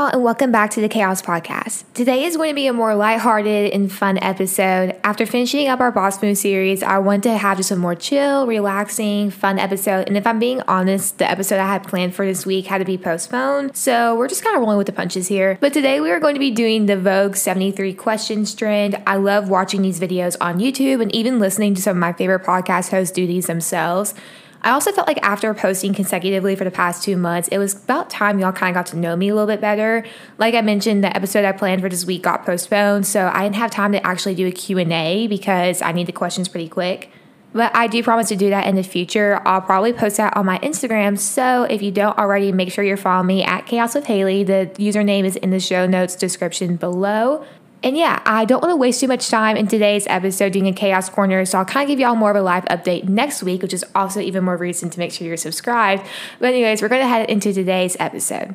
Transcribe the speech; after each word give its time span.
y'all, 0.00 0.08
and 0.08 0.24
welcome 0.24 0.50
back 0.50 0.70
to 0.70 0.80
the 0.80 0.88
Chaos 0.88 1.20
Podcast. 1.20 1.84
Today 1.92 2.24
is 2.24 2.36
going 2.36 2.48
to 2.48 2.54
be 2.54 2.66
a 2.66 2.72
more 2.72 2.94
lighthearted 2.94 3.70
and 3.72 3.92
fun 3.92 4.16
episode. 4.22 4.96
After 5.04 5.26
finishing 5.26 5.68
up 5.68 5.80
our 5.80 5.92
Boss 5.92 6.22
Move 6.22 6.38
series, 6.38 6.82
I 6.82 6.96
want 6.98 7.22
to 7.24 7.36
have 7.36 7.58
just 7.58 7.70
a 7.70 7.76
more 7.76 7.94
chill, 7.94 8.46
relaxing, 8.46 9.30
fun 9.30 9.58
episode. 9.58 10.08
And 10.08 10.16
if 10.16 10.26
I'm 10.26 10.38
being 10.38 10.62
honest, 10.62 11.18
the 11.18 11.30
episode 11.30 11.58
I 11.58 11.66
had 11.66 11.86
planned 11.86 12.14
for 12.14 12.24
this 12.24 12.46
week 12.46 12.66
had 12.66 12.78
to 12.78 12.86
be 12.86 12.96
postponed. 12.96 13.76
So 13.76 14.16
we're 14.16 14.28
just 14.28 14.42
kind 14.42 14.56
of 14.56 14.62
rolling 14.62 14.78
with 14.78 14.86
the 14.86 14.92
punches 14.94 15.28
here. 15.28 15.58
But 15.60 15.74
today 15.74 16.00
we 16.00 16.10
are 16.10 16.20
going 16.20 16.34
to 16.34 16.40
be 16.40 16.50
doing 16.50 16.86
the 16.86 16.96
Vogue 16.96 17.36
73 17.36 17.92
questions 17.92 18.54
trend. 18.54 19.02
I 19.06 19.16
love 19.16 19.50
watching 19.50 19.82
these 19.82 20.00
videos 20.00 20.34
on 20.40 20.60
YouTube 20.60 21.02
and 21.02 21.14
even 21.14 21.38
listening 21.38 21.74
to 21.74 21.82
some 21.82 21.98
of 21.98 22.00
my 22.00 22.14
favorite 22.14 22.44
podcast 22.44 22.90
hosts 22.90 23.12
do 23.12 23.26
these 23.26 23.48
themselves. 23.48 24.14
I 24.62 24.70
also 24.70 24.92
felt 24.92 25.06
like 25.06 25.18
after 25.22 25.52
posting 25.54 25.94
consecutively 25.94 26.54
for 26.54 26.64
the 26.64 26.70
past 26.70 27.02
two 27.02 27.16
months, 27.16 27.48
it 27.48 27.58
was 27.58 27.82
about 27.82 28.10
time 28.10 28.38
y'all 28.38 28.52
kind 28.52 28.76
of 28.76 28.78
got 28.78 28.90
to 28.90 28.96
know 28.96 29.16
me 29.16 29.28
a 29.28 29.34
little 29.34 29.46
bit 29.46 29.60
better. 29.60 30.04
Like 30.38 30.54
I 30.54 30.60
mentioned, 30.60 31.02
the 31.02 31.14
episode 31.16 31.44
I 31.44 31.52
planned 31.52 31.80
for 31.80 31.88
this 31.88 32.04
week 32.04 32.22
got 32.22 32.44
postponed, 32.44 33.06
so 33.06 33.30
I 33.32 33.42
didn't 33.42 33.56
have 33.56 33.70
time 33.70 33.92
to 33.92 34.06
actually 34.06 34.34
do 34.34 34.46
a 34.46 34.52
Q&A 34.52 35.26
because 35.28 35.80
I 35.80 35.92
need 35.92 36.06
the 36.06 36.12
questions 36.12 36.48
pretty 36.48 36.68
quick. 36.68 37.10
But 37.52 37.74
I 37.74 37.88
do 37.88 38.02
promise 38.02 38.28
to 38.28 38.36
do 38.36 38.50
that 38.50 38.66
in 38.66 38.76
the 38.76 38.82
future. 38.82 39.40
I'll 39.44 39.60
probably 39.60 39.92
post 39.92 40.18
that 40.18 40.36
on 40.36 40.46
my 40.46 40.58
Instagram. 40.58 41.18
So 41.18 41.64
if 41.64 41.82
you 41.82 41.90
don't 41.90 42.16
already, 42.16 42.52
make 42.52 42.70
sure 42.70 42.84
you're 42.84 42.96
following 42.96 43.26
me 43.26 43.42
at 43.42 43.66
Chaos 43.66 43.94
with 43.94 44.04
Haylee. 44.04 44.46
The 44.46 44.70
username 44.80 45.24
is 45.24 45.36
in 45.36 45.50
the 45.50 45.58
show 45.58 45.86
notes 45.86 46.14
description 46.14 46.76
below. 46.76 47.44
And 47.82 47.96
yeah, 47.96 48.20
I 48.26 48.44
don't 48.44 48.60
want 48.60 48.72
to 48.72 48.76
waste 48.76 49.00
too 49.00 49.08
much 49.08 49.28
time 49.30 49.56
in 49.56 49.66
today's 49.66 50.06
episode 50.06 50.52
doing 50.52 50.66
a 50.66 50.72
chaos 50.72 51.08
corner, 51.08 51.44
so 51.46 51.58
I'll 51.58 51.64
kind 51.64 51.84
of 51.84 51.88
give 51.88 51.98
y'all 51.98 52.14
more 52.14 52.30
of 52.30 52.36
a 52.36 52.42
live 52.42 52.64
update 52.66 53.04
next 53.04 53.42
week, 53.42 53.62
which 53.62 53.72
is 53.72 53.84
also 53.94 54.20
even 54.20 54.44
more 54.44 54.56
reason 54.56 54.90
to 54.90 54.98
make 54.98 55.12
sure 55.12 55.26
you're 55.26 55.38
subscribed. 55.38 56.06
But, 56.38 56.48
anyways, 56.48 56.82
we're 56.82 56.88
going 56.88 57.02
to 57.02 57.08
head 57.08 57.30
into 57.30 57.54
today's 57.54 57.96
episode. 57.98 58.54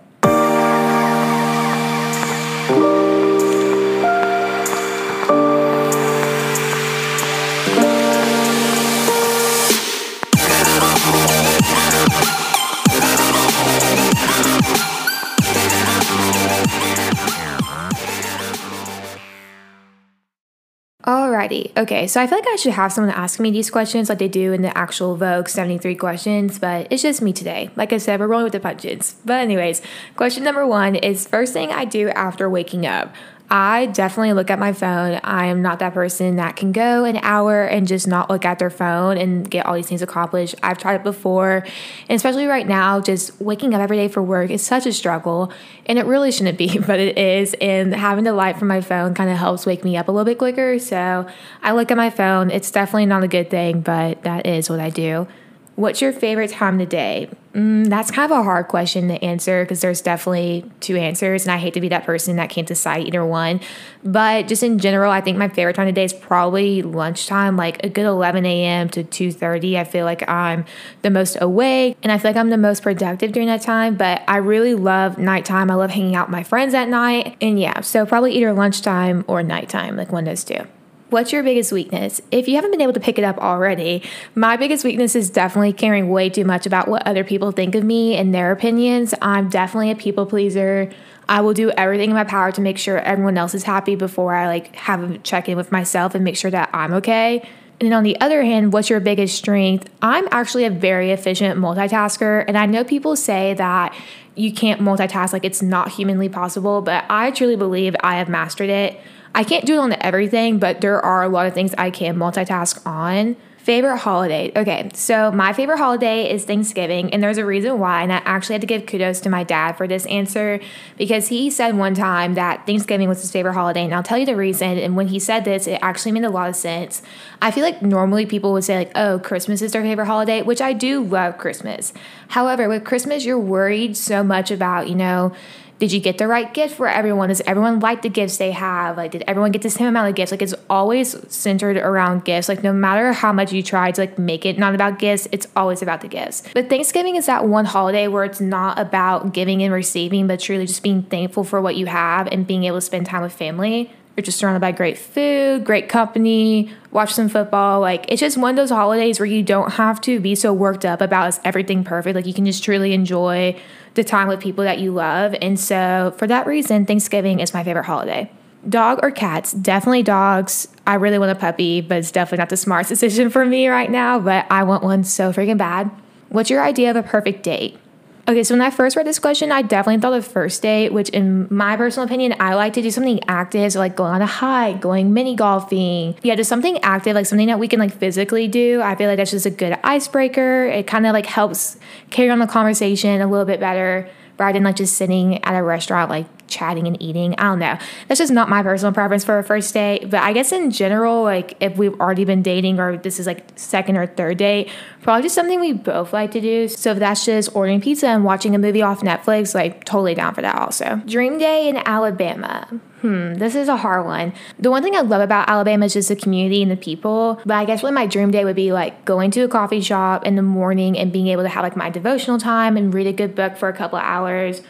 Okay, 21.78 22.08
so 22.08 22.22
I 22.22 22.28
feel 22.28 22.38
like 22.38 22.48
I 22.48 22.56
should 22.56 22.74
have 22.74 22.92
someone 22.92 23.14
ask 23.14 23.40
me 23.40 23.52
these 23.52 23.70
questions 23.70 24.10
like 24.10 24.20
they 24.20 24.28
do 24.28 24.54
in 24.54 24.62
the 24.62 24.76
actual 24.78 25.16
Vogue 25.16 25.48
73 25.48 25.96
questions, 25.96 26.60
but 26.60 26.88
it's 26.90 27.02
just 27.02 27.22
me 27.22 27.34
today. 27.34 27.70
Like 27.76 27.94
I 27.94 27.98
said, 27.98 28.20
we're 28.20 28.28
rolling 28.28 28.46
with 28.46 28.54
the 28.54 28.60
punches. 28.60 29.16
But, 29.26 29.42
anyways, 29.42 29.82
question 30.16 30.44
number 30.44 30.66
one 30.66 30.96
is 30.96 31.28
first 31.28 31.54
thing 31.54 31.72
I 31.72 31.86
do 31.86 32.10
after 32.10 32.50
waking 32.50 32.86
up. 32.86 33.14
I 33.50 33.86
definitely 33.88 34.34
look 34.34 34.50
at 34.50 34.58
my 34.58 34.74
phone. 34.74 35.20
I 35.24 35.46
am 35.46 35.62
not 35.62 35.80
that 35.80 35.94
person 35.94 36.38
that 36.38 36.56
can 36.56 36.72
go 36.72 37.04
an 37.04 37.18
hour 37.18 37.64
and 37.64 37.88
just 37.88 38.08
not 38.08 38.30
look 38.30 38.44
at 38.44 38.58
their 38.58 38.72
phone 38.72 39.18
and 39.18 39.50
get 39.50 39.66
all 39.66 39.76
these 39.76 39.88
things 39.88 40.02
accomplished. 40.02 40.56
I've 40.64 40.80
tried 40.80 40.96
it 40.96 41.04
before, 41.04 41.64
and 42.10 42.16
especially 42.16 42.48
right 42.48 42.68
now, 42.68 43.00
just 43.00 43.40
waking 43.40 43.76
up 43.76 43.82
every 43.82 43.98
day 43.98 44.08
for 44.08 44.24
work 44.24 44.50
is 44.50 44.64
such 44.64 44.88
a 44.88 44.94
struggle, 44.94 45.52
and 45.86 46.00
it 46.00 46.06
really 46.06 46.32
shouldn't 46.32 46.58
be, 46.58 46.80
but 46.88 47.00
it 47.00 47.18
is. 47.18 47.54
And 47.62 47.94
having 47.94 48.24
the 48.24 48.34
light 48.34 48.58
from 48.58 48.68
my 48.68 48.82
phone 48.82 49.14
kind 49.14 49.30
of 49.30 49.38
helps 49.38 49.66
wake 49.66 49.84
me 49.84 49.96
up 49.96 50.08
a 50.08 50.12
little 50.12 50.26
bit 50.26 50.40
quicker. 50.40 50.80
So 50.80 51.28
I 51.62 51.72
look 51.74 51.92
at 51.92 51.98
my 51.98 52.10
phone. 52.10 52.50
It's 52.50 52.72
definitely 52.72 53.06
not 53.06 53.24
a 53.24 53.28
good 53.28 53.50
thing, 53.52 53.82
but 53.82 54.24
that 54.24 54.48
is 54.48 54.70
what 54.70 54.80
I 54.80 54.90
do. 54.90 55.28
What's 55.76 56.02
your 56.02 56.14
favorite 56.14 56.52
time 56.52 56.76
of 56.76 56.80
the 56.80 56.86
day? 56.86 57.30
Mm, 57.54 57.90
that's 57.90 58.10
kind 58.10 58.32
of 58.32 58.38
a 58.38 58.44
hard 58.44 58.70
question 58.70 59.10
to 59.10 59.22
answer 59.24 59.64
because 59.64 59.82
there's 59.82 60.00
definitely 60.00 60.70
two 60.80 60.96
answers, 60.96 61.44
and 61.44 61.52
I 61.52 61.58
hate 61.58 61.74
to 61.74 61.82
be 61.82 61.90
that 61.90 62.06
person 62.06 62.38
that 62.38 62.50
can't 62.50 62.68
decide 62.68 63.06
either 63.06 63.26
one. 63.26 63.60
But 64.02 64.48
just 64.48 64.64
in 64.64 64.80
general, 64.80 65.12
I 65.12 65.20
think 65.20 65.38
my 65.38 65.50
favorite 65.50 65.76
time 65.76 65.88
of 65.88 65.94
the 65.94 66.00
day 66.00 66.06
is 66.06 66.14
probably 66.14 66.82
lunchtime, 66.82 67.58
like 67.58 67.84
a 67.84 67.90
good 67.90 68.06
11 68.06 68.46
a.m. 68.46 68.88
to 68.90 69.04
2:30. 69.04 69.78
I 69.78 69.84
feel 69.84 70.06
like 70.06 70.28
I'm 70.30 70.64
the 71.02 71.10
most 71.10 71.38
awake, 71.42 71.98
and 72.04 72.12
I 72.12 72.20
feel 72.20 72.30
like 72.30 72.38
I'm 72.38 72.52
the 72.52 72.58
most 72.58 72.82
productive 72.82 73.34
during 73.34 73.48
that 73.48 73.62
time. 73.62 73.96
But 73.96 74.22
I 74.30 74.38
really 74.38 74.76
love 74.76 75.18
nighttime. 75.18 75.70
I 75.70 75.76
love 75.76 75.92
hanging 75.92 76.16
out 76.16 76.28
with 76.28 76.34
my 76.34 76.44
friends 76.44 76.74
at 76.74 76.88
night, 76.88 77.36
and 77.42 77.60
yeah, 77.60 77.82
so 77.82 78.06
probably 78.06 78.34
either 78.34 78.54
lunchtime 78.54 79.26
or 79.28 79.44
nighttime, 79.44 79.98
like 79.98 80.12
one 80.12 80.26
of 80.26 80.32
those 80.32 80.46
two. 80.46 80.66
What's 81.12 81.32
your 81.32 81.44
biggest 81.44 81.72
weakness? 81.72 82.20
If 82.32 82.48
you 82.48 82.56
haven't 82.56 82.72
been 82.72 82.82
able 82.82 82.94
to 82.94 83.00
pick 83.00 83.20
it 83.20 83.24
up 83.24 83.38
already, 83.38 84.02
my 84.34 84.58
biggest 84.58 84.84
weakness 84.84 85.16
is 85.16 85.30
definitely 85.30 85.72
caring 85.72 86.10
way 86.10 86.30
too 86.30 86.46
much 86.46 86.66
about 86.66 86.88
what 86.88 87.06
other 87.06 87.24
people 87.24 87.52
think 87.52 87.76
of 87.76 87.84
me 87.84 88.16
and 88.16 88.34
their 88.34 88.52
opinions. 88.52 89.14
I'm 89.22 89.48
definitely 89.48 89.92
a 89.92 89.96
people 89.96 90.26
pleaser. 90.26 90.92
I 91.30 91.42
will 91.42 91.54
do 91.54 91.70
everything 91.72 92.10
in 92.10 92.16
my 92.16 92.24
power 92.24 92.52
to 92.52 92.60
make 92.60 92.80
sure 92.80 92.98
everyone 92.98 93.38
else 93.38 93.54
is 93.54 93.64
happy 93.64 93.96
before 93.96 94.34
I 94.34 94.48
like 94.48 94.76
have 94.76 95.12
a 95.12 95.18
check 95.20 95.48
in 95.48 95.56
with 95.58 95.72
myself 95.72 96.16
and 96.16 96.24
make 96.24 96.38
sure 96.38 96.50
that 96.50 96.72
I'm 96.74 96.94
okay. 96.94 97.48
And 97.80 97.92
then 97.92 97.94
on 97.94 98.04
the 98.04 98.20
other 98.20 98.42
hand, 98.42 98.74
what's 98.74 98.90
your 98.90 99.00
biggest 99.00 99.36
strength? 99.36 99.88
I'm 100.02 100.28
actually 100.32 100.66
a 100.66 100.72
very 100.72 101.12
efficient 101.12 101.60
multitasker, 101.60 102.46
and 102.48 102.58
I 102.58 102.66
know 102.68 102.84
people 102.84 103.16
say 103.16 103.54
that 103.56 103.94
you 104.34 104.54
can't 104.54 104.82
multitask 104.82 105.34
like 105.34 105.46
it's 105.46 105.62
not 105.62 105.92
humanly 105.92 106.30
possible, 106.30 106.82
but 106.82 107.06
I 107.10 107.32
truly 107.32 107.58
believe 107.58 107.96
I 108.02 108.16
have 108.16 108.30
mastered 108.30 108.70
it. 108.70 109.00
I 109.36 109.44
can't 109.44 109.66
do 109.66 109.76
it 109.76 109.80
on 109.80 109.96
everything, 110.00 110.60
but 110.60 110.80
there 110.80 111.04
are 111.04 111.22
a 111.22 111.28
lot 111.28 111.46
of 111.46 111.54
things 111.54 111.76
I 111.78 111.92
can 111.92 112.16
multitask 112.16 112.84
on. 112.88 113.36
Favorite 113.58 113.98
holiday. 113.98 114.52
Okay, 114.56 114.92
so 114.94 115.32
my 115.32 115.52
favorite 115.52 115.80
holiday 115.80 116.32
is 116.32 116.46
Thanksgiving, 116.46 117.12
and 117.12 117.22
there's 117.22 117.40
a 117.40 117.46
reason 117.46 117.80
why. 117.80 118.04
And 118.04 118.14
I 118.14 118.18
actually 118.18 118.54
had 118.54 118.62
to 118.62 118.68
give 118.68 118.86
kudos 118.86 119.20
to 119.22 119.30
my 119.30 119.44
dad 119.44 119.74
for 119.74 119.88
this 119.88 120.06
answer 120.06 120.62
because 120.98 121.30
he 121.30 121.50
said 121.50 121.76
one 121.76 121.96
time 121.96 122.36
that 122.36 122.66
Thanksgiving 122.68 123.10
was 123.10 123.22
his 123.22 123.32
favorite 123.32 123.56
holiday. 123.56 123.84
And 123.84 123.94
I'll 123.94 124.04
tell 124.04 124.20
you 124.20 124.26
the 124.26 124.36
reason. 124.36 124.78
And 124.78 124.96
when 124.96 125.08
he 125.08 125.20
said 125.20 125.46
this, 125.46 125.66
it 125.66 125.80
actually 125.82 126.12
made 126.12 126.24
a 126.24 126.30
lot 126.30 126.48
of 126.48 126.56
sense. 126.56 127.02
I 127.42 127.50
feel 127.50 127.64
like 127.64 127.82
normally 127.82 128.28
people 128.28 128.54
would 128.54 128.64
say, 128.64 128.78
like, 128.78 128.92
oh, 128.96 129.20
Christmas 129.20 129.64
is 129.64 129.72
their 129.72 129.82
favorite 129.82 130.06
holiday, 130.06 130.44
which 130.44 130.62
I 130.62 130.72
do 130.72 131.04
love 131.04 131.40
Christmas. 131.40 131.92
However, 132.30 132.70
with 132.70 132.84
Christmas, 132.86 133.26
you're 133.26 133.40
worried 133.40 133.98
so 133.98 134.24
much 134.24 134.52
about, 134.52 134.88
you 134.88 134.96
know, 134.96 135.34
did 135.80 135.92
you 135.92 136.00
get 136.00 136.18
the 136.18 136.28
right 136.28 136.54
gift 136.54 136.76
for 136.76 136.88
everyone? 136.88 137.30
Does 137.30 137.42
everyone 137.42 137.80
like 137.80 138.02
the 138.02 138.10
gifts 138.10 138.38
they 138.38 138.52
have? 138.52 138.96
Like, 138.96 139.12
did 139.12 139.24
everyone 139.28 139.52
get 139.52 139.62
the 139.62 139.70
same 139.70 139.88
amount 139.88 140.10
of 140.10 140.16
gifts? 140.16 140.32
Like, 140.32 140.42
it's 140.42 140.54
always 140.70 141.16
centered 141.34 141.76
around 141.76 142.24
gifts. 142.24 142.48
Like, 142.48 142.64
no 142.64 142.72
matter 142.72 143.12
how 143.12 143.34
much 143.34 143.52
you 143.52 143.62
try 143.62 143.92
to 143.92 144.02
like 144.02 144.18
make 144.18 144.46
it 144.46 144.58
not 144.58 144.74
about 144.74 145.00
gifts, 145.00 145.28
it's 145.34 145.48
always 145.56 145.82
about 145.82 146.02
the 146.02 146.08
gifts. 146.08 146.44
But 146.54 146.70
Thanksgiving 146.70 147.18
is 147.18 147.26
that 147.26 147.46
one 147.46 147.66
holiday 147.66 148.08
where 148.08 148.24
it's 148.24 148.40
not 148.40 148.80
about 148.80 149.34
giving 149.34 149.62
and 149.64 149.74
receiving, 149.74 150.28
but 150.28 150.40
truly 150.40 150.66
just 150.66 150.82
being 150.82 151.04
thankful 151.04 151.44
for 151.44 151.60
what 151.60 151.76
you 151.76 151.88
have 151.88 152.28
and 152.28 152.48
being 152.48 152.64
able 152.64 152.78
to 152.78 152.82
spend 152.82 153.06
time 153.08 153.22
with 153.22 153.34
family. 153.34 153.92
You're 154.16 154.24
just 154.24 154.38
surrounded 154.38 154.62
by 154.62 154.72
great 154.72 154.98
food, 154.98 155.66
great 155.66 155.90
company, 155.90 156.72
watch 156.92 157.12
some 157.12 157.28
football. 157.28 157.82
Like, 157.82 158.06
it's 158.08 158.22
just 158.22 158.38
one 158.38 158.52
of 158.52 158.56
those 158.56 158.70
holidays 158.70 159.20
where 159.20 159.26
you 159.26 159.44
don't 159.44 159.74
have 159.74 160.00
to 160.02 160.22
be 160.22 160.36
so 160.36 160.54
worked 160.54 160.86
up 160.86 161.02
about 161.02 161.28
is 161.28 161.40
everything 161.44 161.84
perfect. 161.84 162.16
Like, 162.16 162.26
you 162.26 162.34
can 162.34 162.46
just 162.46 162.64
truly 162.64 162.94
enjoy 162.94 163.60
the 163.96 164.04
time 164.04 164.28
with 164.28 164.40
people 164.40 164.64
that 164.64 164.80
you 164.80 164.92
love. 164.92 165.36
And 165.42 165.60
so, 165.60 166.14
for 166.18 166.28
that 166.28 166.46
reason, 166.46 166.86
Thanksgiving 166.86 167.40
is 167.40 167.54
my 167.54 167.64
favorite 167.64 167.86
holiday. 167.86 168.32
Dog 168.68 169.00
or 169.04 169.12
cats? 169.12 169.52
Definitely 169.52 170.04
dogs. 170.04 170.68
I 170.88 170.96
really 170.96 171.20
want 171.20 171.32
a 171.32 171.36
puppy, 171.36 171.82
but 171.82 172.00
it's 172.00 172.12
definitely 172.12 172.40
not 172.40 172.50
the 172.50 172.58
smartest 172.58 172.90
decision 173.02 173.30
for 173.30 173.46
me 173.46 173.68
right 173.68 173.90
now, 173.90 174.20
but 174.20 174.46
I 174.50 174.64
want 174.64 174.84
one 174.84 175.04
so 175.04 175.32
freaking 175.32 175.58
bad. 175.58 175.90
What's 176.30 176.50
your 176.50 176.64
idea 176.64 176.90
of 176.90 176.96
a 176.96 177.04
perfect 177.04 177.44
date? 177.44 177.78
Okay, 178.28 178.44
so 178.44 178.56
when 178.56 178.62
I 178.62 178.72
first 178.72 178.96
read 178.96 179.06
this 179.06 179.20
question, 179.20 179.52
I 179.52 179.62
definitely 179.62 180.02
thought 180.02 180.14
of 180.14 180.26
first 180.26 180.64
date, 180.64 180.92
which 180.92 181.10
in 181.10 181.48
my 181.52 181.78
personal 181.78 182.08
opinion, 182.08 182.34
I 182.40 182.56
like 182.56 182.74
to 182.74 182.82
do 182.82 182.90
something 182.90 183.20
active, 183.28 183.72
so 183.72 183.78
like 183.78 183.96
going 183.96 184.12
on 184.12 184.22
a 184.24 184.26
hike, 184.26 184.82
going 184.82 185.14
mini 185.14 185.36
golfing. 185.36 186.16
Yeah, 186.24 186.34
just 186.34 186.50
something 186.50 186.80
active, 186.80 187.14
like 187.14 187.28
something 187.28 187.46
that 187.48 187.60
we 187.60 187.68
can 187.68 187.80
like 187.80 187.94
physically 187.94 188.48
do. 188.48 188.82
I 188.82 188.96
feel 188.96 189.10
like 189.10 189.18
that's 189.18 189.30
just 189.30 189.46
a 189.46 189.52
good 189.52 189.78
icebreaker. 189.84 190.66
It 190.66 190.88
kind 190.88 191.06
of 191.06 191.14
like 191.14 191.28
helps 191.28 191.78
carry 192.10 192.32
on 192.32 192.40
the 192.40 192.48
conversation 192.48 193.22
a 193.22 193.28
little 193.28 193.46
bit 193.46 193.60
better 193.60 194.10
rather 194.40 194.54
than 194.54 194.64
like 194.64 194.78
just 194.78 194.98
sitting 194.98 195.44
at 195.44 195.56
a 195.56 195.62
restaurant 195.62 196.10
like 196.10 196.26
chatting 196.48 196.88
and 196.88 197.02
eating. 197.02 197.36
I 197.38 197.44
don't 197.44 197.60
know. 197.60 197.78
That's 198.08 198.20
just 198.20 198.32
not 198.32 198.50
my 198.50 198.64
personal 198.64 198.94
preference 198.94 199.24
for 199.24 199.38
a 199.38 199.44
first 199.44 199.74
date. 199.74 200.10
But 200.10 200.22
I 200.22 200.34
guess 200.34 200.52
in 200.52 200.72
general, 200.72 201.24
like 201.24 201.56
if 201.60 201.78
we've 201.78 202.00
already 202.00 202.26
been 202.26 202.42
dating 202.42 202.80
or 202.80 202.98
this 202.98 203.20
is 203.20 203.28
like 203.28 203.46
second 203.56 203.98
or 203.98 204.08
third 204.08 204.38
date, 204.38 204.70
probably 205.02 205.24
just 205.24 205.36
something 205.36 205.60
we 205.60 205.74
both 205.74 206.14
like 206.14 206.32
to 206.32 206.42
do. 206.42 206.68
So 206.68 206.92
if 206.92 207.00
that's 207.00 207.26
just 207.26 207.56
ordering 207.56 207.82
pizza 207.82 208.08
and 208.08 208.24
watching 208.24 208.56
a 208.56 208.58
movie 208.58 208.82
off 208.82 209.02
Netflix, 209.02 209.54
like 209.54 209.84
totally 209.84 210.16
down 210.16 210.34
for 210.34 210.42
that 210.42 210.56
also. 210.56 211.02
Dream 211.06 211.38
day 211.38 211.70
in 211.70 211.78
Alabama. 211.78 212.68
Hmm, 213.02 213.36
this 213.36 213.54
is 213.54 213.68
a 213.68 213.78
hard 213.78 214.06
one. 214.06 214.34
The 214.58 214.72
one 214.72 214.82
thing 214.82 214.96
I 214.96 215.02
love 215.02 215.22
about 215.22 215.48
Alabama 215.48 215.86
is 215.86 215.94
just 215.94 216.10
the 216.10 216.16
community 216.16 216.64
and 216.64 216.72
the 216.72 216.78
people. 216.78 217.40
But 217.46 217.54
I 217.54 217.66
guess 217.66 217.84
really 217.84 217.94
my 217.94 218.08
dream 218.08 218.32
day 218.32 218.44
would 218.44 218.56
be 218.56 218.72
like 218.72 219.06
going 219.06 219.30
to 219.32 219.42
a 219.42 219.48
coffee 219.48 219.82
shop 219.82 220.26
in 220.26 220.36
the 220.36 220.42
morning 220.42 220.98
and 220.98 221.14
being 221.14 221.28
able 221.28 221.44
to 221.44 221.50
have 221.50 221.64
like 221.64 221.76
my 221.76 221.92
devotional 221.92 222.40
time 222.40 222.78
and 222.78 222.92
read 222.94 223.06
a 223.06 223.14
good 223.14 223.36
book 223.36 223.58
for 223.58 223.70
a 223.70 223.74
couple 223.74 224.00
of 224.00 224.06
hours 224.06 224.62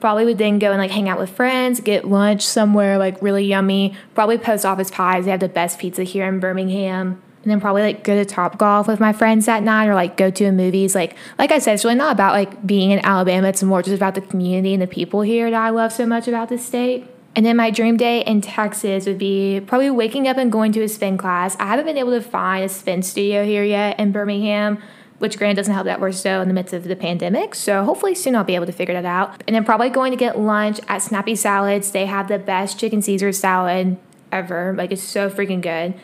Probably 0.00 0.24
would 0.24 0.38
then 0.38 0.58
go 0.58 0.70
and 0.70 0.78
like 0.80 0.90
hang 0.90 1.08
out 1.08 1.18
with 1.18 1.30
friends, 1.30 1.80
get 1.80 2.06
lunch 2.06 2.46
somewhere 2.46 2.96
like 2.98 3.20
really 3.20 3.44
yummy. 3.44 3.94
Probably 4.14 4.38
post 4.38 4.64
office 4.64 4.90
pies. 4.90 5.26
They 5.26 5.30
have 5.30 5.40
the 5.40 5.48
best 5.48 5.78
pizza 5.78 6.04
here 6.04 6.26
in 6.26 6.40
Birmingham. 6.40 7.20
and 7.42 7.50
then 7.50 7.60
probably 7.60 7.82
like 7.82 8.04
go 8.04 8.14
to 8.14 8.24
Top 8.24 8.58
Golf 8.58 8.86
with 8.86 9.00
my 9.00 9.12
friends 9.12 9.46
that 9.46 9.62
night 9.62 9.86
or 9.88 9.94
like 9.94 10.16
go 10.16 10.30
to 10.30 10.44
a 10.44 10.52
movies. 10.52 10.94
Like 10.94 11.16
like 11.38 11.50
I 11.52 11.58
said, 11.58 11.74
it's 11.74 11.84
really 11.84 11.96
not 11.96 12.12
about 12.12 12.32
like 12.32 12.66
being 12.66 12.90
in 12.90 13.04
Alabama. 13.04 13.48
It's 13.48 13.62
more 13.62 13.82
just 13.82 13.96
about 13.96 14.14
the 14.14 14.20
community 14.20 14.72
and 14.72 14.82
the 14.82 14.86
people 14.86 15.20
here 15.20 15.50
that 15.50 15.60
I 15.60 15.70
love 15.70 15.92
so 15.92 16.06
much 16.06 16.28
about 16.28 16.48
this 16.48 16.64
state. 16.64 17.06
And 17.36 17.46
then 17.46 17.56
my 17.56 17.70
dream 17.70 17.96
day 17.96 18.22
in 18.22 18.40
Texas 18.40 19.06
would 19.06 19.18
be 19.18 19.60
probably 19.64 19.90
waking 19.90 20.26
up 20.26 20.36
and 20.36 20.50
going 20.50 20.72
to 20.72 20.82
a 20.82 20.88
spin 20.88 21.16
class. 21.16 21.56
I 21.60 21.66
haven't 21.66 21.86
been 21.86 21.96
able 21.96 22.10
to 22.10 22.20
find 22.20 22.64
a 22.64 22.68
spin 22.68 23.02
studio 23.02 23.44
here 23.44 23.62
yet 23.62 24.00
in 24.00 24.10
Birmingham, 24.10 24.82
which 25.20 25.36
Grant 25.36 25.56
doesn't 25.56 25.72
help 25.72 25.84
that 25.84 26.00
we're 26.00 26.12
still 26.12 26.40
in 26.40 26.48
the 26.48 26.54
midst 26.54 26.72
of 26.72 26.84
the 26.84 26.96
pandemic. 26.96 27.54
So 27.54 27.84
hopefully 27.84 28.14
soon 28.14 28.34
I'll 28.34 28.42
be 28.42 28.54
able 28.54 28.64
to 28.66 28.72
figure 28.72 28.94
that 28.94 29.04
out. 29.04 29.42
And 29.46 29.54
then 29.54 29.64
probably 29.66 29.90
going 29.90 30.12
to 30.12 30.16
get 30.16 30.38
lunch 30.38 30.80
at 30.88 31.02
Snappy 31.02 31.36
Salads. 31.36 31.90
They 31.90 32.06
have 32.06 32.28
the 32.28 32.38
best 32.38 32.78
chicken 32.78 33.02
Caesar 33.02 33.30
salad 33.30 33.98
ever. 34.32 34.74
Like 34.76 34.92
it's 34.92 35.02
so 35.02 35.28
freaking 35.28 35.60
good. 35.60 35.94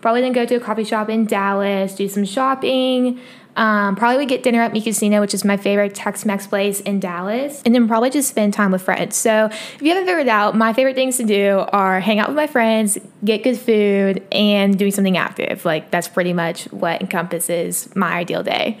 Probably 0.00 0.20
then 0.20 0.32
go 0.32 0.46
to 0.46 0.56
a 0.56 0.60
coffee 0.60 0.82
shop 0.82 1.08
in 1.08 1.26
Dallas, 1.26 1.94
do 1.94 2.08
some 2.08 2.24
shopping. 2.24 3.20
Um, 3.60 3.94
probably 3.94 4.16
would 4.16 4.28
get 4.28 4.42
dinner 4.42 4.62
at 4.62 4.72
Mi 4.72 4.80
Cocina, 4.80 5.20
which 5.20 5.34
is 5.34 5.44
my 5.44 5.58
favorite 5.58 5.94
Tex 5.94 6.24
Mex 6.24 6.46
place 6.46 6.80
in 6.80 6.98
Dallas, 6.98 7.60
and 7.66 7.74
then 7.74 7.86
probably 7.86 8.08
just 8.08 8.30
spend 8.30 8.54
time 8.54 8.72
with 8.72 8.80
friends. 8.80 9.16
So, 9.16 9.50
if 9.50 9.82
you 9.82 9.90
haven't 9.90 10.06
figured 10.06 10.28
out, 10.28 10.56
my 10.56 10.72
favorite 10.72 10.94
things 10.96 11.18
to 11.18 11.24
do 11.24 11.66
are 11.70 12.00
hang 12.00 12.18
out 12.18 12.28
with 12.28 12.36
my 12.36 12.46
friends, 12.46 12.96
get 13.22 13.42
good 13.42 13.58
food, 13.58 14.26
and 14.32 14.78
doing 14.78 14.92
something 14.92 15.18
active. 15.18 15.66
Like, 15.66 15.90
that's 15.90 16.08
pretty 16.08 16.32
much 16.32 16.72
what 16.72 17.02
encompasses 17.02 17.94
my 17.94 18.12
ideal 18.14 18.42
day. 18.42 18.80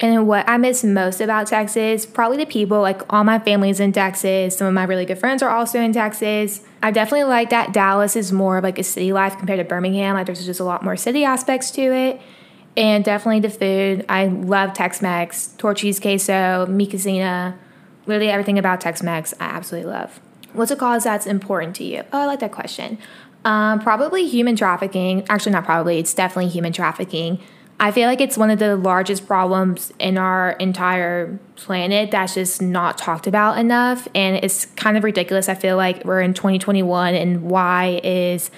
And 0.00 0.26
what 0.26 0.48
I 0.48 0.56
miss 0.56 0.82
most 0.82 1.20
about 1.20 1.46
Texas, 1.46 2.06
probably 2.06 2.38
the 2.38 2.46
people. 2.46 2.80
Like 2.80 3.02
all 3.12 3.22
my 3.24 3.38
family's 3.38 3.78
in 3.78 3.92
Texas. 3.92 4.56
Some 4.56 4.66
of 4.66 4.74
my 4.74 4.84
really 4.84 5.04
good 5.04 5.18
friends 5.18 5.40
are 5.42 5.50
also 5.50 5.80
in 5.80 5.92
Texas. 5.92 6.62
I 6.82 6.90
definitely 6.90 7.24
like 7.24 7.50
that 7.50 7.72
Dallas 7.72 8.16
is 8.16 8.32
more 8.32 8.58
of 8.58 8.64
like 8.64 8.78
a 8.78 8.82
city 8.82 9.12
life 9.12 9.38
compared 9.38 9.60
to 9.60 9.64
Birmingham. 9.64 10.14
Like 10.14 10.26
there's 10.26 10.44
just 10.44 10.58
a 10.58 10.64
lot 10.64 10.82
more 10.82 10.96
city 10.96 11.24
aspects 11.24 11.70
to 11.72 11.82
it. 11.82 12.20
And 12.76 13.04
definitely 13.04 13.40
the 13.40 13.50
food. 13.50 14.04
I 14.08 14.26
love 14.26 14.72
Tex 14.72 15.00
Mex, 15.00 15.54
Torchy's 15.58 16.00
queso, 16.00 16.66
Mi 16.66 16.86
Cocina, 16.86 17.56
literally 18.06 18.30
everything 18.30 18.58
about 18.58 18.80
Tex 18.80 19.02
Mex 19.02 19.32
I 19.38 19.44
absolutely 19.44 19.90
love. 19.90 20.20
What's 20.52 20.70
a 20.70 20.76
cause 20.76 21.04
that's 21.04 21.26
important 21.26 21.76
to 21.76 21.84
you? 21.84 22.02
Oh, 22.12 22.22
I 22.22 22.26
like 22.26 22.40
that 22.40 22.52
question. 22.52 22.98
Um, 23.44 23.80
probably 23.80 24.26
human 24.26 24.56
trafficking. 24.56 25.26
Actually, 25.28 25.52
not 25.52 25.64
probably, 25.64 25.98
it's 25.98 26.14
definitely 26.14 26.50
human 26.50 26.72
trafficking. 26.72 27.40
I 27.78 27.90
feel 27.90 28.08
like 28.08 28.20
it's 28.20 28.38
one 28.38 28.50
of 28.50 28.60
the 28.60 28.76
largest 28.76 29.26
problems 29.26 29.92
in 29.98 30.16
our 30.16 30.52
entire 30.52 31.38
planet 31.56 32.12
that's 32.12 32.34
just 32.34 32.62
not 32.62 32.98
talked 32.98 33.26
about 33.26 33.58
enough. 33.58 34.06
And 34.14 34.36
it's 34.36 34.66
kind 34.66 34.96
of 34.96 35.02
ridiculous. 35.02 35.48
I 35.48 35.54
feel 35.54 35.76
like 35.76 36.04
we're 36.04 36.20
in 36.20 36.34
2021 36.34 37.14
and 37.14 37.42
why 37.42 38.00
is 38.04 38.50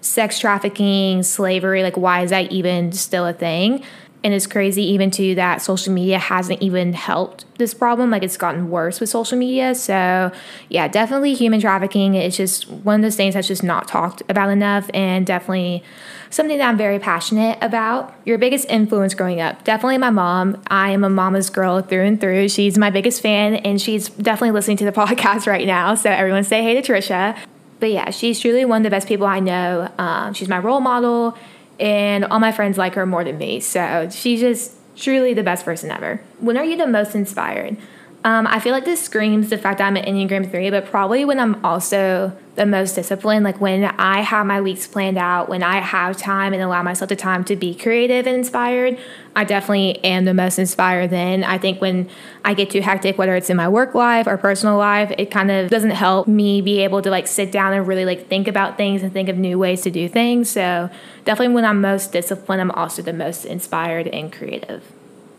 sex 0.00 0.38
trafficking, 0.38 1.22
slavery, 1.22 1.82
like, 1.82 1.96
why 1.96 2.22
is 2.22 2.30
that 2.30 2.50
even 2.52 2.92
still 2.92 3.26
a 3.26 3.32
thing? 3.32 3.84
And 4.24 4.34
it's 4.34 4.48
crazy 4.48 4.82
even 4.82 5.12
too 5.12 5.36
that 5.36 5.62
social 5.62 5.92
media 5.92 6.18
hasn't 6.18 6.60
even 6.60 6.92
helped 6.92 7.44
this 7.58 7.72
problem. 7.72 8.10
Like 8.10 8.24
it's 8.24 8.36
gotten 8.36 8.68
worse 8.68 8.98
with 8.98 9.08
social 9.08 9.38
media. 9.38 9.76
So 9.76 10.32
yeah, 10.68 10.88
definitely 10.88 11.34
human 11.34 11.60
trafficking. 11.60 12.14
It's 12.14 12.36
just 12.36 12.68
one 12.68 12.96
of 12.96 13.02
those 13.02 13.14
things 13.14 13.34
that's 13.34 13.46
just 13.46 13.62
not 13.62 13.86
talked 13.86 14.22
about 14.28 14.50
enough 14.50 14.90
and 14.92 15.24
definitely 15.24 15.84
something 16.30 16.58
that 16.58 16.68
I'm 16.68 16.76
very 16.76 16.98
passionate 16.98 17.58
about. 17.62 18.12
Your 18.24 18.38
biggest 18.38 18.66
influence 18.68 19.14
growing 19.14 19.40
up, 19.40 19.62
definitely 19.62 19.98
my 19.98 20.10
mom. 20.10 20.60
I 20.66 20.90
am 20.90 21.04
a 21.04 21.10
mama's 21.10 21.48
girl 21.48 21.80
through 21.80 22.04
and 22.04 22.20
through. 22.20 22.48
She's 22.48 22.76
my 22.76 22.90
biggest 22.90 23.22
fan 23.22 23.54
and 23.56 23.80
she's 23.80 24.08
definitely 24.08 24.50
listening 24.50 24.78
to 24.78 24.84
the 24.84 24.92
podcast 25.00 25.46
right 25.46 25.66
now. 25.66 25.94
So 25.94 26.10
everyone 26.10 26.42
say 26.42 26.62
hey 26.64 26.80
to 26.80 26.92
Trisha. 26.92 27.38
But 27.80 27.90
yeah, 27.90 28.10
she's 28.10 28.40
truly 28.40 28.64
one 28.64 28.78
of 28.78 28.84
the 28.84 28.90
best 28.90 29.06
people 29.06 29.26
I 29.26 29.40
know. 29.40 29.90
Um, 29.98 30.34
she's 30.34 30.48
my 30.48 30.58
role 30.58 30.80
model 30.80 31.36
and 31.78 32.24
all 32.24 32.40
my 32.40 32.52
friends 32.52 32.76
like 32.76 32.94
her 32.94 33.06
more 33.06 33.24
than 33.24 33.38
me. 33.38 33.60
So 33.60 34.08
she's 34.10 34.40
just 34.40 34.72
truly 34.96 35.34
the 35.34 35.42
best 35.42 35.64
person 35.64 35.90
ever. 35.90 36.20
When 36.40 36.56
are 36.56 36.64
you 36.64 36.76
the 36.76 36.86
most 36.86 37.14
inspired? 37.14 37.76
Um, 38.24 38.48
I 38.48 38.58
feel 38.58 38.72
like 38.72 38.84
this 38.84 39.00
screams 39.00 39.48
the 39.48 39.58
fact 39.58 39.78
that 39.78 39.86
I'm 39.86 39.96
an 39.96 40.04
Enneagram 40.04 40.50
3, 40.50 40.70
but 40.70 40.86
probably 40.86 41.24
when 41.24 41.38
I'm 41.38 41.64
also 41.64 42.36
the 42.56 42.66
most 42.66 42.96
disciplined, 42.96 43.44
like 43.44 43.60
when 43.60 43.84
I 43.84 44.22
have 44.22 44.44
my 44.44 44.60
weeks 44.60 44.88
planned 44.88 45.16
out, 45.16 45.48
when 45.48 45.62
I 45.62 45.76
have 45.78 46.16
time 46.16 46.52
and 46.52 46.60
allow 46.60 46.82
myself 46.82 47.08
the 47.10 47.16
time 47.16 47.44
to 47.44 47.54
be 47.54 47.76
creative 47.76 48.26
and 48.26 48.34
inspired, 48.34 48.98
I 49.36 49.44
definitely 49.44 50.02
am 50.04 50.24
the 50.24 50.34
most 50.34 50.58
inspired 50.58 51.10
then. 51.10 51.44
I 51.44 51.58
think 51.58 51.80
when 51.80 52.10
I 52.44 52.54
get 52.54 52.70
too 52.70 52.80
hectic, 52.80 53.18
whether 53.18 53.36
it's 53.36 53.50
in 53.50 53.56
my 53.56 53.68
work 53.68 53.94
life 53.94 54.26
or 54.26 54.36
personal 54.36 54.76
life, 54.76 55.12
it 55.16 55.30
kind 55.30 55.52
of 55.52 55.70
doesn't 55.70 55.90
help 55.90 56.26
me 56.26 56.60
be 56.60 56.80
able 56.80 57.00
to 57.02 57.10
like 57.10 57.28
sit 57.28 57.52
down 57.52 57.72
and 57.72 57.86
really 57.86 58.04
like 58.04 58.26
think 58.26 58.48
about 58.48 58.76
things 58.76 59.04
and 59.04 59.12
think 59.12 59.28
of 59.28 59.38
new 59.38 59.60
ways 59.60 59.82
to 59.82 59.92
do 59.92 60.08
things. 60.08 60.50
So 60.50 60.90
definitely 61.24 61.54
when 61.54 61.64
I'm 61.64 61.80
most 61.80 62.10
disciplined, 62.10 62.60
I'm 62.60 62.72
also 62.72 63.00
the 63.00 63.12
most 63.12 63.44
inspired 63.44 64.08
and 64.08 64.32
creative. 64.32 64.82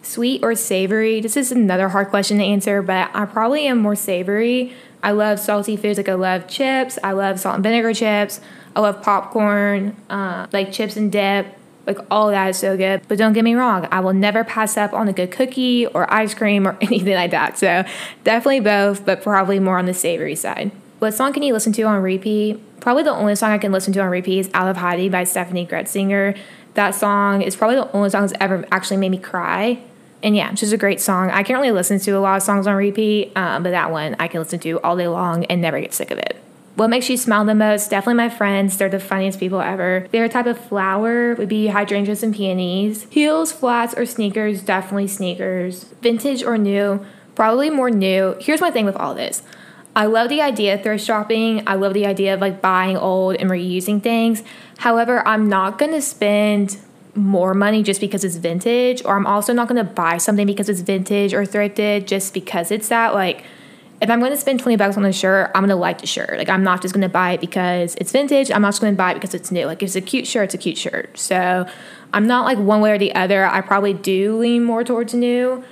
Sweet 0.10 0.44
or 0.44 0.56
savory? 0.56 1.22
This 1.22 1.38
is 1.38 1.52
another 1.52 1.90
hard 1.90 2.08
question 2.08 2.40
to 2.40 2.44
answer, 2.44 2.82
but 2.82 3.12
I 3.14 3.26
probably 3.26 3.68
am 3.68 3.78
more 3.78 3.96
savory. 3.96 4.74
I 5.04 5.12
love 5.12 5.40
salty 5.40 5.78
foods. 5.78 6.00
Like 6.00 6.10
I 6.10 6.16
love 6.16 6.48
chips. 6.48 6.98
I 7.04 7.12
love 7.12 7.40
salt 7.40 7.54
and 7.54 7.64
vinegar 7.64 7.94
chips. 7.94 8.42
I 8.76 8.80
love 8.80 9.04
popcorn, 9.04 9.96
uh, 10.10 10.48
like 10.52 10.72
chips 10.72 10.98
and 10.98 11.12
dip. 11.12 11.56
Like 11.86 12.00
all 12.10 12.32
that 12.32 12.50
is 12.50 12.58
so 12.58 12.76
good. 12.76 13.04
But 13.08 13.20
don't 13.20 13.34
get 13.34 13.44
me 13.44 13.54
wrong, 13.54 13.88
I 13.92 14.00
will 14.00 14.14
never 14.14 14.44
pass 14.44 14.78
up 14.78 14.94
on 14.94 15.08
a 15.08 15.14
good 15.14 15.30
cookie 15.30 15.86
or 15.86 16.12
ice 16.12 16.34
cream 16.34 16.68
or 16.68 16.76
anything 16.82 17.14
like 17.14 17.30
that. 17.30 17.60
So 17.60 17.86
definitely 18.24 18.62
both, 18.62 19.06
but 19.06 19.22
probably 19.22 19.60
more 19.60 19.78
on 19.78 19.86
the 19.86 19.94
savory 19.94 20.36
side. 20.36 20.72
What 20.98 21.14
song 21.14 21.34
can 21.34 21.44
you 21.44 21.54
listen 21.54 21.72
to 21.74 21.84
on 21.84 22.02
repeat? 22.02 22.60
Probably 22.80 23.04
the 23.04 23.12
only 23.12 23.36
song 23.36 23.52
I 23.52 23.60
can 23.60 23.72
listen 23.72 23.94
to 23.94 24.00
on 24.00 24.10
repeat 24.10 24.40
is 24.40 24.50
Out 24.56 24.70
of 24.70 24.78
Hiding 24.78 25.12
by 25.12 25.24
Steffany 25.24 25.70
Gretzinger. 25.70 26.36
That 26.74 26.96
song 26.96 27.44
is 27.44 27.56
probably 27.56 27.76
the 27.76 27.92
only 27.92 28.10
song 28.10 28.22
that's 28.22 28.34
ever 28.40 28.66
actually 28.72 28.98
made 28.98 29.10
me 29.10 29.20
cry 29.20 29.84
and 30.22 30.36
yeah, 30.36 30.52
just 30.54 30.74
a 30.74 30.78
great 30.78 31.00
song. 31.00 31.30
I 31.30 31.44
can't 31.44 31.60
really 31.60 31.72
listen 31.72 32.00
to 32.00 32.12
a 32.12 32.20
lot 32.20 32.38
of 32.38 32.44
songs 32.44 32.68
on 32.68 32.76
repeat, 32.76 33.32
um, 33.36 33.64
but 33.64 33.72
that 33.72 33.92
one 33.92 34.16
I 34.20 34.28
can 34.28 34.40
listen 34.40 34.60
to 34.60 34.80
all 34.82 34.98
day 34.98 35.08
long 35.08 35.46
and 35.46 35.62
never 35.62 35.80
get 35.80 35.94
sick 35.94 36.12
of 36.12 36.18
it. 36.18 36.42
What 36.76 36.90
makes 36.90 37.10
you 37.10 37.18
smile 37.18 37.44
the 37.44 37.56
most? 37.56 37.90
Definitely 37.90 38.16
my 38.16 38.30
friends. 38.30 38.78
They're 38.78 38.88
the 38.88 39.00
funniest 39.00 39.40
people 39.40 39.60
ever. 39.60 40.08
Favorite 40.12 40.32
type 40.32 40.46
of 40.46 40.58
flower 40.58 41.36
would 41.36 41.50
be 41.50 41.68
hydrangeas 41.68 42.24
and 42.24 42.34
peonies. 42.34 43.06
Heels, 43.10 43.52
flats, 43.52 43.94
or 43.96 44.06
sneakers? 44.06 44.62
Definitely 44.62 45.08
sneakers. 45.08 45.84
Vintage 46.02 46.42
or 46.42 46.58
new? 46.58 47.06
Probably 47.36 47.70
more 47.70 47.90
new. 47.90 48.38
Here's 48.40 48.62
my 48.62 48.72
thing 48.72 48.86
with 48.86 48.96
all 48.96 49.14
this. 49.14 49.44
I 49.94 50.06
love 50.06 50.30
the 50.30 50.42
idea 50.42 50.76
of 50.76 50.84
thrift 50.84 51.04
shopping. 51.04 51.64
I 51.68 51.76
love 51.76 51.94
the 51.94 52.06
idea 52.06 52.34
of 52.34 52.40
like 52.40 52.62
buying 52.62 52.96
old 52.96 53.36
and 53.36 53.50
reusing 53.50 54.02
things. 54.02 54.44
However, 54.78 55.28
I'm 55.28 55.50
not 55.50 55.80
to 55.80 56.02
spend 56.02 56.78
more 57.20 57.54
money 57.54 57.84
just 57.84 58.02
because 58.02 58.24
it's 58.24 58.36
vintage, 58.38 59.04
or 59.06 59.16
I'm 59.16 59.28
also 59.28 59.54
not 59.54 59.68
going 59.68 59.86
to 59.86 59.92
buy 59.92 60.18
something 60.18 60.48
because 60.48 60.70
it's 60.70 60.82
vintage 60.82 61.34
or 61.34 61.44
thrifted 61.44 62.08
just 62.08 62.34
because 62.34 62.72
it's 62.72 62.90
that. 62.90 63.14
Like, 63.14 63.44
if 64.02 64.10
I'm 64.10 64.20
going 64.20 64.32
to 64.32 64.38
spend 64.38 64.62
20 64.62 64.78
bucks 64.78 64.96
on 64.98 65.06
a 65.06 65.12
shirt, 65.12 65.52
I'm 65.54 65.62
going 65.62 65.70
to 65.70 65.76
like 65.76 66.00
the 66.00 66.08
shirt. 66.08 66.38
Like, 66.38 66.50
I'm 66.50 66.64
not 66.64 66.82
just 66.82 66.94
going 66.94 67.02
to 67.02 67.10
buy 67.10 67.34
it 67.34 67.42
because 67.42 67.96
it's 67.96 68.12
vintage. 68.12 68.50
I'm 68.50 68.62
not 68.62 68.70
just 68.70 68.82
going 68.82 68.94
to 68.94 68.98
buy 68.98 69.12
it 69.12 69.16
because 69.16 69.34
it's 69.34 69.52
new. 69.52 69.66
Like, 69.66 69.84
if 69.84 69.88
it's 69.88 69.96
a 69.96 70.02
cute 70.02 70.26
shirt, 70.26 70.46
it's 70.46 70.54
a 70.54 70.58
cute 70.58 70.78
shirt. 70.78 71.18
So, 71.18 71.68
I'm 72.14 72.26
not 72.26 72.46
like 72.46 72.58
one 72.58 72.82
way 72.82 72.92
or 72.92 72.98
the 72.98 73.14
other. 73.14 73.46
I 73.46 73.62
probably 73.62 73.94
do 73.94 74.38
lean 74.38 74.64
more 74.64 74.84
towards 74.84 75.14
new, 75.14 75.64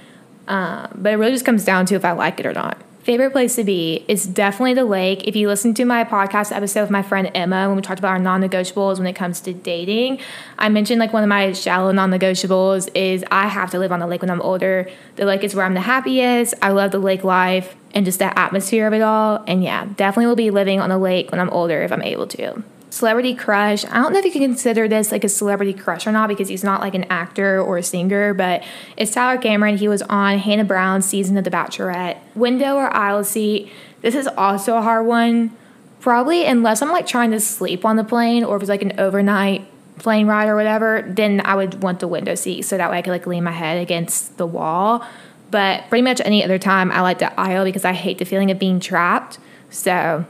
uh, 0.48 0.88
but 0.94 1.14
it 1.14 1.16
really 1.16 1.32
just 1.32 1.46
comes 1.46 1.66
down 1.66 1.86
to 1.88 1.96
if 1.96 2.06
I 2.06 2.12
like 2.12 2.40
it 2.40 2.46
or 2.46 2.54
not. 2.54 2.82
Favorite 3.08 3.32
place 3.32 3.56
to 3.56 3.64
be 3.64 4.04
is 4.10 4.28
definitely 4.28 4.74
the 4.74 4.84
lake. 4.84 5.30
If 5.30 5.38
you 5.38 5.48
listen 5.48 5.74
to 5.76 5.86
my 5.86 6.04
podcast 6.04 6.54
episode 6.54 6.82
with 6.82 6.92
my 6.92 7.02
friend 7.02 7.32
Emma 7.34 7.70
when 7.70 7.78
we 7.78 7.82
talked 7.82 8.00
about 8.00 8.10
our 8.10 8.20
non 8.20 8.42
negotiables 8.42 8.98
when 8.98 9.08
it 9.08 9.14
comes 9.14 9.40
to 9.40 9.54
dating, 9.54 10.20
I 10.60 10.68
mentioned 10.68 11.00
like 11.00 11.14
one 11.14 11.24
of 11.24 11.30
my 11.30 11.54
shallow 11.54 11.94
non 11.94 12.12
negotiables 12.12 12.90
is 12.94 13.24
I 13.32 13.48
have 13.48 13.72
to 13.72 13.80
live 13.80 13.94
on 13.94 14.02
the 14.02 14.08
lake 14.08 14.24
when 14.24 14.30
I'm 14.30 14.42
older. 14.42 14.90
The 15.16 15.24
lake 15.24 15.46
is 15.46 15.56
where 15.56 15.66
I'm 15.66 15.74
the 15.74 15.80
happiest. 15.80 16.54
I 16.62 16.72
love 16.72 16.92
the 16.92 17.00
lake 17.00 17.24
life 17.24 17.78
and 17.96 18.04
just 18.04 18.20
the 18.20 18.38
atmosphere 18.38 18.86
of 18.88 18.92
it 18.92 19.02
all. 19.02 19.42
And 19.48 19.64
yeah, 19.64 19.86
definitely 19.96 20.26
will 20.26 20.36
be 20.36 20.52
living 20.52 20.82
on 20.82 20.90
the 20.90 20.98
lake 20.98 21.32
when 21.32 21.40
I'm 21.40 21.50
older 21.52 21.84
if 21.84 21.94
I'm 21.94 22.04
able 22.04 22.28
to 22.28 22.62
celebrity 22.98 23.36
crush. 23.36 23.86
I 23.86 23.96
don't 23.96 24.12
know 24.12 24.20
if 24.20 24.26
you 24.26 24.32
can 24.32 24.42
consider 24.42 24.88
this 24.88 25.12
like 25.12 25.24
a 25.24 25.30
celebrity 25.30 25.74
crush 25.74 26.08
or 26.08 26.12
not 26.12 26.28
because 26.28 26.48
he's 26.48 26.64
not 26.64 26.82
like 26.82 26.96
an 26.96 27.06
actor 27.06 27.62
or 27.62 27.78
a 27.78 27.84
singer, 27.84 28.34
but 28.34 28.64
it's 28.98 29.12
Tyler 29.12 29.40
Cameron. 29.40 29.78
He 29.78 29.88
was 29.88 30.02
on 30.04 30.40
Hannah 30.40 30.66
Brown's 30.66 31.06
season 31.06 31.38
of 31.38 31.44
The 31.44 31.52
Bachelorette. 31.52 32.18
Window 32.36 32.76
or 32.76 32.94
aisle 32.96 33.24
seat. 33.24 33.72
This 34.02 34.16
is 34.16 34.28
also 34.28 34.78
a 34.78 34.82
hard 34.82 35.06
one. 35.06 35.56
Probably 36.00 36.46
unless 36.46 36.82
I'm 36.82 36.92
like 36.92 37.08
trying 37.08 37.32
to 37.32 37.40
sleep 37.40 37.86
on 37.86 37.96
the 37.96 38.04
plane 38.04 38.44
or 38.44 38.56
if 38.56 38.64
it's 38.64 38.70
like 38.70 38.82
an 38.82 39.00
overnight 39.00 39.66
plane 40.00 40.28
ride 40.28 40.48
or 40.48 40.56
whatever, 40.56 41.04
then 41.08 41.42
I 41.44 41.56
would 41.56 41.82
want 41.82 42.00
the 42.00 42.08
window 42.08 42.36
seat 42.36 42.64
so 42.64 42.78
that 42.78 42.90
way 42.90 42.98
I 42.98 43.02
could 43.02 43.12
like 43.12 43.28
lean 43.28 43.44
my 43.44 43.52
head 43.52 43.82
against 43.82 44.38
the 44.38 44.46
wall. 44.46 45.06
But 45.50 45.88
pretty 45.90 46.02
much 46.02 46.22
any 46.24 46.44
other 46.44 46.60
time, 46.60 46.92
I 46.92 47.02
like 47.02 47.20
the 47.20 47.38
aisle 47.40 47.64
because 47.64 47.86
I 47.86 47.94
hate 47.94 48.18
the 48.18 48.26
feeling 48.26 48.52
of 48.52 48.60
being 48.60 48.80
trapped. 48.80 49.40
So 49.70 50.26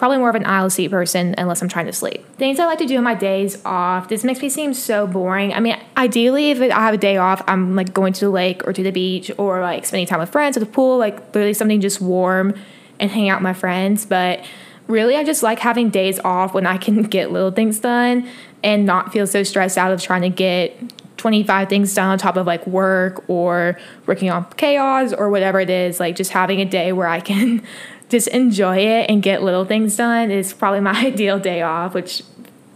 probably 0.00 0.16
more 0.16 0.30
of 0.30 0.34
an 0.34 0.46
aisle 0.46 0.70
seat 0.70 0.90
person 0.90 1.34
unless 1.36 1.60
I'm 1.60 1.68
trying 1.68 1.84
to 1.84 1.92
sleep. 1.92 2.26
Things 2.36 2.58
I 2.58 2.64
like 2.64 2.78
to 2.78 2.86
do 2.86 2.96
on 2.96 3.04
my 3.04 3.14
days 3.14 3.62
off. 3.66 4.08
This 4.08 4.24
makes 4.24 4.40
me 4.40 4.48
seem 4.48 4.72
so 4.72 5.06
boring. 5.06 5.52
I 5.52 5.60
mean, 5.60 5.78
ideally, 5.94 6.50
if 6.50 6.58
I 6.58 6.80
have 6.80 6.94
a 6.94 6.96
day 6.96 7.18
off, 7.18 7.42
I'm 7.46 7.76
like 7.76 7.92
going 7.92 8.14
to 8.14 8.20
the 8.20 8.30
lake 8.30 8.66
or 8.66 8.72
to 8.72 8.82
the 8.82 8.92
beach 8.92 9.30
or 9.36 9.60
like 9.60 9.84
spending 9.84 10.06
time 10.06 10.18
with 10.18 10.30
friends 10.30 10.56
at 10.56 10.60
the 10.60 10.66
pool, 10.66 10.96
like 10.96 11.18
literally 11.34 11.52
something 11.52 11.82
just 11.82 12.00
warm 12.00 12.54
and 12.98 13.10
hang 13.10 13.28
out 13.28 13.40
with 13.40 13.42
my 13.42 13.52
friends. 13.52 14.06
But 14.06 14.42
really, 14.86 15.16
I 15.16 15.22
just 15.22 15.42
like 15.42 15.58
having 15.58 15.90
days 15.90 16.18
off 16.20 16.54
when 16.54 16.66
I 16.66 16.78
can 16.78 17.02
get 17.16 17.30
little 17.30 17.50
things 17.50 17.78
done 17.78 18.26
and 18.62 18.86
not 18.86 19.12
feel 19.12 19.26
so 19.26 19.42
stressed 19.42 19.76
out 19.76 19.92
of 19.92 20.00
trying 20.00 20.22
to 20.22 20.30
get 20.30 20.80
25 21.18 21.68
things 21.68 21.92
done 21.92 22.08
on 22.08 22.18
top 22.18 22.38
of 22.38 22.46
like 22.46 22.66
work 22.66 23.22
or 23.28 23.78
working 24.06 24.30
on 24.30 24.46
chaos 24.56 25.12
or 25.12 25.28
whatever 25.28 25.60
it 25.60 25.68
is. 25.68 26.00
Like 26.00 26.16
just 26.16 26.30
having 26.30 26.62
a 26.62 26.64
day 26.64 26.94
where 26.94 27.06
I 27.06 27.20
can 27.20 27.62
just 28.10 28.28
enjoy 28.28 28.78
it 28.78 29.08
and 29.08 29.22
get 29.22 29.42
little 29.42 29.64
things 29.64 29.96
done 29.96 30.30
is 30.30 30.52
probably 30.52 30.80
my 30.80 30.92
ideal 31.06 31.38
day 31.38 31.62
off, 31.62 31.94
which 31.94 32.22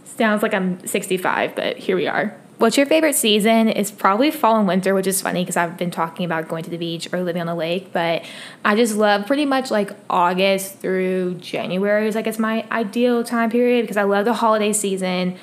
sounds 0.05 0.41
like 0.41 0.53
I'm 0.53 0.85
65, 0.87 1.55
but 1.55 1.77
here 1.77 1.95
we 1.95 2.07
are. 2.07 2.35
What's 2.57 2.77
your 2.77 2.85
favorite 2.85 3.15
season? 3.15 3.67
It's 3.67 3.91
probably 3.91 4.31
fall 4.31 4.55
and 4.57 4.65
winter, 4.65 4.95
which 4.95 5.07
is 5.07 5.21
funny 5.21 5.43
because 5.43 5.57
I've 5.57 5.75
been 5.75 5.91
talking 5.91 6.25
about 6.25 6.47
going 6.47 6.63
to 6.63 6.69
the 6.69 6.77
beach 6.77 7.11
or 7.11 7.21
living 7.21 7.41
on 7.41 7.47
the 7.47 7.55
lake, 7.55 7.91
but 7.91 8.23
I 8.63 8.77
just 8.77 8.95
love 8.95 9.27
pretty 9.27 9.45
much 9.45 9.71
like 9.71 9.91
August 10.09 10.79
through 10.79 11.35
January 11.35 12.07
is 12.07 12.15
like 12.15 12.27
it's 12.27 12.39
my 12.39 12.65
ideal 12.71 13.25
time 13.25 13.49
period 13.49 13.81
because 13.81 13.97
I 13.97 14.03
love 14.03 14.23
the 14.23 14.33
holiday 14.33 14.71
season. 14.71 15.37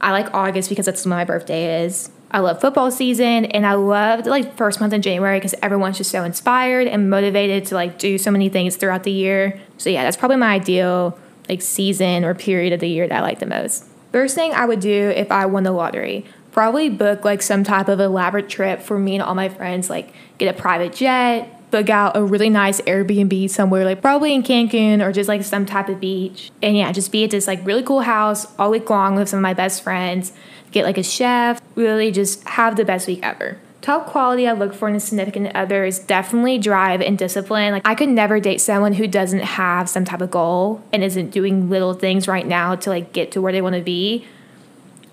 I 0.00 0.12
like 0.12 0.32
August 0.32 0.68
because 0.68 0.86
that's 0.86 1.04
when 1.04 1.10
my 1.10 1.24
birthday 1.24 1.84
is. 1.84 2.10
I 2.32 2.38
love 2.38 2.60
football 2.60 2.90
season 2.90 3.44
and 3.44 3.66
I 3.66 3.74
love 3.74 4.26
like 4.26 4.56
first 4.56 4.80
month 4.80 4.94
in 4.94 5.02
January 5.02 5.38
because 5.38 5.54
everyone's 5.62 5.98
just 5.98 6.10
so 6.10 6.24
inspired 6.24 6.88
and 6.88 7.10
motivated 7.10 7.66
to 7.66 7.74
like 7.74 7.98
do 7.98 8.16
so 8.16 8.30
many 8.30 8.48
things 8.48 8.76
throughout 8.76 9.02
the 9.02 9.10
year. 9.10 9.60
So 9.76 9.90
yeah, 9.90 10.02
that's 10.04 10.16
probably 10.16 10.38
my 10.38 10.54
ideal 10.54 11.18
like 11.48 11.60
season 11.60 12.24
or 12.24 12.34
period 12.34 12.72
of 12.72 12.80
the 12.80 12.88
year 12.88 13.06
that 13.06 13.18
I 13.18 13.20
like 13.20 13.38
the 13.38 13.46
most. 13.46 13.84
First 14.12 14.34
thing 14.34 14.52
I 14.52 14.64
would 14.64 14.80
do 14.80 15.12
if 15.14 15.30
I 15.30 15.44
won 15.46 15.64
the 15.64 15.72
lottery, 15.72 16.24
probably 16.52 16.88
book 16.88 17.24
like 17.24 17.42
some 17.42 17.64
type 17.64 17.88
of 17.88 18.00
elaborate 18.00 18.48
trip 18.48 18.80
for 18.80 18.98
me 18.98 19.14
and 19.14 19.22
all 19.22 19.34
my 19.34 19.48
friends, 19.48 19.90
like 19.90 20.14
get 20.38 20.54
a 20.54 20.58
private 20.58 20.94
jet, 20.94 21.61
book 21.72 21.90
out 21.90 22.16
a 22.16 22.22
really 22.22 22.50
nice 22.50 22.80
Airbnb 22.82 23.50
somewhere, 23.50 23.84
like 23.84 24.00
probably 24.00 24.32
in 24.32 24.44
Cancun 24.44 25.04
or 25.04 25.10
just 25.10 25.26
like 25.26 25.42
some 25.42 25.66
type 25.66 25.88
of 25.88 25.98
beach. 25.98 26.52
And 26.62 26.76
yeah, 26.76 26.92
just 26.92 27.10
be 27.10 27.24
at 27.24 27.30
this 27.30 27.48
like 27.48 27.64
really 27.66 27.82
cool 27.82 28.02
house 28.02 28.46
all 28.58 28.70
week 28.70 28.88
long 28.88 29.16
with 29.16 29.28
some 29.28 29.38
of 29.38 29.42
my 29.42 29.54
best 29.54 29.82
friends, 29.82 30.32
get 30.70 30.84
like 30.84 30.98
a 30.98 31.02
chef, 31.02 31.60
really 31.74 32.12
just 32.12 32.46
have 32.46 32.76
the 32.76 32.84
best 32.84 33.08
week 33.08 33.18
ever. 33.24 33.58
Top 33.80 34.06
quality 34.06 34.46
I 34.46 34.52
look 34.52 34.74
for 34.74 34.88
in 34.88 34.94
a 34.94 35.00
significant 35.00 35.56
other 35.56 35.84
is 35.84 35.98
definitely 35.98 36.56
drive 36.58 37.00
and 37.00 37.18
discipline. 37.18 37.72
Like 37.72 37.82
I 37.84 37.96
could 37.96 38.10
never 38.10 38.38
date 38.38 38.60
someone 38.60 38.92
who 38.92 39.08
doesn't 39.08 39.40
have 39.40 39.88
some 39.88 40.04
type 40.04 40.20
of 40.20 40.30
goal 40.30 40.80
and 40.92 41.02
isn't 41.02 41.30
doing 41.30 41.68
little 41.68 41.94
things 41.94 42.28
right 42.28 42.46
now 42.46 42.76
to 42.76 42.90
like 42.90 43.12
get 43.12 43.32
to 43.32 43.40
where 43.40 43.50
they 43.50 43.60
want 43.60 43.74
to 43.74 43.82
be. 43.82 44.24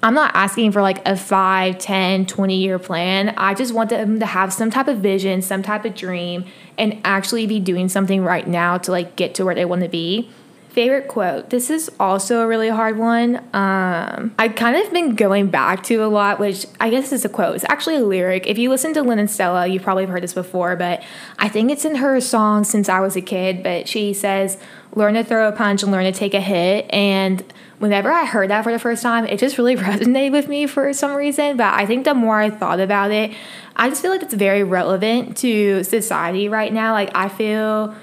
I'm 0.01 0.13
not 0.13 0.31
asking 0.33 0.71
for 0.71 0.81
like 0.81 1.05
a 1.07 1.15
5, 1.15 1.77
10, 1.77 2.25
20 2.25 2.55
year 2.55 2.79
plan. 2.79 3.29
I 3.37 3.53
just 3.53 3.73
want 3.73 3.89
them 3.89 4.19
to 4.19 4.25
have 4.25 4.53
some 4.53 4.69
type 4.69 4.87
of 4.87 4.99
vision, 4.99 5.41
some 5.41 5.61
type 5.61 5.83
of 5.85 5.95
dream, 5.95 6.45
and 6.77 6.99
actually 7.03 7.45
be 7.47 7.59
doing 7.59 7.89
something 7.89 8.23
right 8.23 8.47
now 8.47 8.77
to 8.77 8.91
like 8.91 9.15
get 9.15 9.35
to 9.35 9.45
where 9.45 9.55
they 9.55 9.65
want 9.65 9.81
to 9.83 9.89
be. 9.89 10.29
Favorite 10.69 11.07
quote. 11.07 11.49
This 11.49 11.71
is 11.71 11.91
also 11.99 12.41
a 12.41 12.47
really 12.47 12.69
hard 12.69 12.97
one. 12.97 13.37
Um, 13.53 14.35
I've 14.37 14.55
kind 14.55 14.77
of 14.77 14.93
been 14.93 15.15
going 15.15 15.49
back 15.49 15.83
to 15.85 15.95
a 15.95 16.07
lot, 16.07 16.39
which 16.39 16.67
I 16.79 16.91
guess 16.91 17.11
is 17.11 17.25
a 17.25 17.29
quote. 17.29 17.55
It's 17.55 17.65
actually 17.67 17.95
a 17.95 18.05
lyric. 18.05 18.45
If 18.45 18.59
you 18.59 18.69
listen 18.69 18.93
to 18.93 19.01
Lennon 19.01 19.27
Stella, 19.27 19.65
you've 19.65 19.81
probably 19.81 20.05
heard 20.05 20.21
this 20.21 20.35
before, 20.35 20.75
but 20.75 21.03
I 21.39 21.49
think 21.49 21.71
it's 21.71 21.85
in 21.85 21.95
her 21.95 22.21
song 22.21 22.63
since 22.63 22.87
I 22.87 22.99
was 22.99 23.15
a 23.15 23.21
kid. 23.21 23.63
But 23.63 23.89
she 23.89 24.13
says, 24.13 24.59
learn 24.93 25.15
to 25.15 25.23
throw 25.23 25.47
a 25.47 25.51
punch 25.51 25.81
and 25.81 25.91
learn 25.91 26.05
to 26.05 26.11
take 26.11 26.35
a 26.35 26.41
hit. 26.41 26.85
And 26.93 27.43
whenever 27.79 28.11
I 28.11 28.25
heard 28.25 28.49
that 28.49 28.63
for 28.63 28.71
the 28.71 28.79
first 28.79 29.01
time, 29.01 29.25
it 29.25 29.39
just 29.39 29.57
really 29.57 29.75
resonated 29.77 30.31
with 30.31 30.47
me 30.47 30.67
for 30.67 30.93
some 30.93 31.15
reason. 31.15 31.57
But 31.57 31.73
I 31.73 31.85
think 31.85 32.05
the 32.05 32.13
more 32.13 32.39
I 32.39 32.49
thought 32.49 32.79
about 32.79 33.11
it, 33.11 33.31
I 33.75 33.89
just 33.89 34.01
feel 34.01 34.11
like 34.11 34.21
it's 34.21 34.33
very 34.33 34.63
relevant 34.63 35.37
to 35.37 35.83
society 35.83 36.49
right 36.49 36.71
now. 36.71 36.93
Like, 36.93 37.11
I 37.15 37.29
feel 37.29 37.95